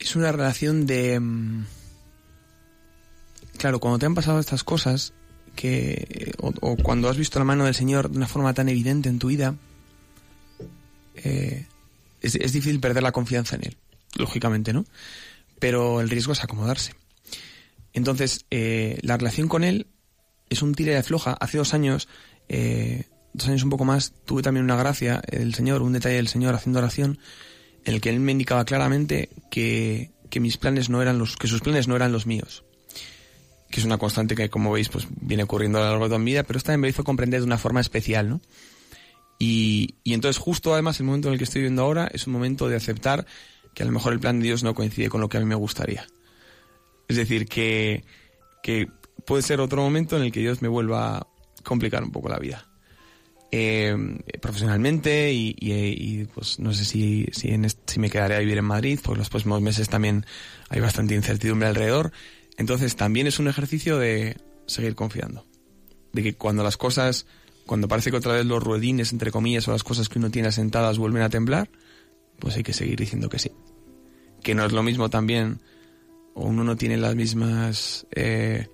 [0.00, 1.20] es una relación de...
[1.20, 1.66] mm,
[3.58, 5.12] Claro, cuando te han pasado estas cosas,
[5.54, 9.18] que o, cuando has visto la mano del Señor de una forma tan evidente en
[9.18, 9.54] tu vida,
[11.16, 11.66] eh,
[12.22, 13.76] es difícil perder la confianza en Él,
[14.16, 14.84] lógicamente, ¿no?
[15.58, 16.94] Pero el riesgo es acomodarse.
[17.92, 19.86] Entonces, eh, la relación con Él
[20.48, 21.32] es un tira y afloja.
[21.32, 22.08] Hace dos años,
[22.48, 26.28] eh, dos años un poco más, tuve también una gracia del Señor, un detalle del
[26.28, 27.18] Señor haciendo oración,
[27.84, 31.48] en el que Él me indicaba claramente que, que mis planes no eran los, que
[31.48, 32.64] sus planes no eran los míos.
[33.70, 36.18] Que es una constante que, como veis, pues viene ocurriendo a lo largo de toda
[36.18, 38.40] mi vida, pero esta me hizo comprender de una forma especial, ¿no?
[39.38, 42.34] Y, y entonces justo además el momento en el que estoy viviendo ahora es un
[42.34, 43.26] momento de aceptar
[43.74, 45.46] que a lo mejor el plan de Dios no coincide con lo que a mí
[45.46, 46.06] me gustaría.
[47.08, 48.04] Es decir, que,
[48.62, 48.88] que
[49.26, 51.26] puede ser otro momento en el que Dios me vuelva a
[51.64, 52.66] complicar un poco la vida.
[53.52, 53.96] Eh,
[54.40, 59.28] profesionalmente y, pues no sé si, si me quedaré a vivir en Madrid, porque los
[59.28, 60.24] próximos meses también
[60.68, 62.12] hay bastante incertidumbre alrededor.
[62.56, 65.46] Entonces también es un ejercicio de seguir confiando.
[66.12, 67.26] De que cuando las cosas,
[67.66, 70.48] cuando parece que otra vez los ruedines, entre comillas, o las cosas que uno tiene
[70.48, 71.70] asentadas vuelven a temblar,
[72.40, 73.52] pues hay que seguir diciendo que sí.
[74.42, 75.60] Que no es lo mismo también,
[76.34, 78.66] o uno no tiene las mismas, eh,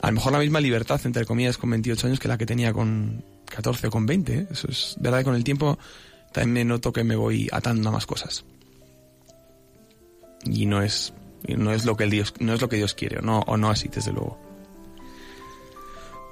[0.00, 2.72] a lo mejor la misma libertad, entre comillas, con 28 años que la que tenía
[2.72, 4.34] con 14 o con 20.
[4.34, 4.46] ¿eh?
[4.50, 5.78] Eso es verdad que con el tiempo
[6.32, 8.44] también me noto que me voy atando a más cosas.
[10.44, 11.14] Y no es,
[11.48, 13.70] no es lo que el Dios, no es lo que Dios quiere, no, o no
[13.70, 14.38] así, desde luego.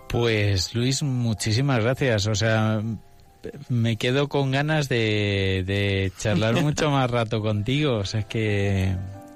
[0.09, 2.26] Pues Luis, muchísimas gracias.
[2.26, 2.82] O sea,
[3.68, 7.99] me quedo con ganas de, de charlar mucho más rato contigo.
[7.99, 8.95] O sea, es que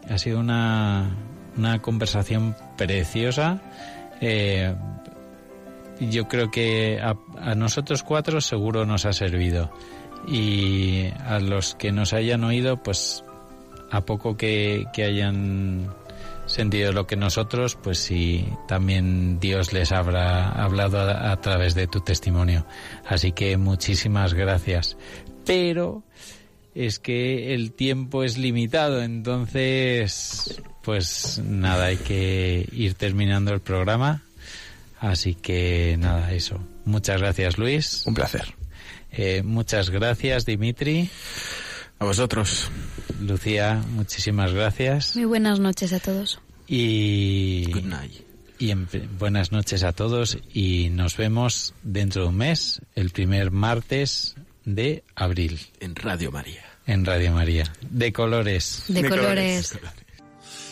[0.08, 1.10] ha sido una,
[1.56, 3.60] una conversación preciosa.
[4.20, 4.74] Eh,
[6.00, 9.70] yo creo que a, a nosotros cuatro seguro nos ha servido.
[10.28, 13.24] Y a los que nos hayan oído, pues
[13.90, 15.88] a poco que, que hayan
[16.46, 21.86] sentido lo que nosotros, pues sí, también Dios les habrá hablado a, a través de
[21.86, 22.66] tu testimonio.
[23.06, 24.96] Así que muchísimas gracias.
[25.44, 26.02] Pero
[26.74, 34.22] es que el tiempo es limitado, entonces, pues nada, hay que ir terminando el programa.
[34.98, 36.60] Así que nada, eso.
[36.84, 38.04] Muchas gracias, Luis.
[38.06, 38.54] Un placer.
[39.10, 41.08] Eh, muchas gracias, Dimitri.
[41.98, 42.70] A vosotros.
[43.20, 45.16] Lucía, muchísimas gracias.
[45.16, 46.38] Muy buenas noches a todos.
[46.66, 48.12] Y, Good night.
[48.58, 48.88] y en-
[49.18, 54.34] buenas noches a todos y nos vemos dentro de un mes, el primer martes
[54.64, 56.64] de abril, En Radio María.
[56.86, 57.72] en Radio María.
[57.90, 58.84] De colores.
[58.88, 59.72] De, De colores.
[59.72, 59.94] colores.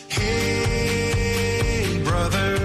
[0.09, 2.64] Hey, brother,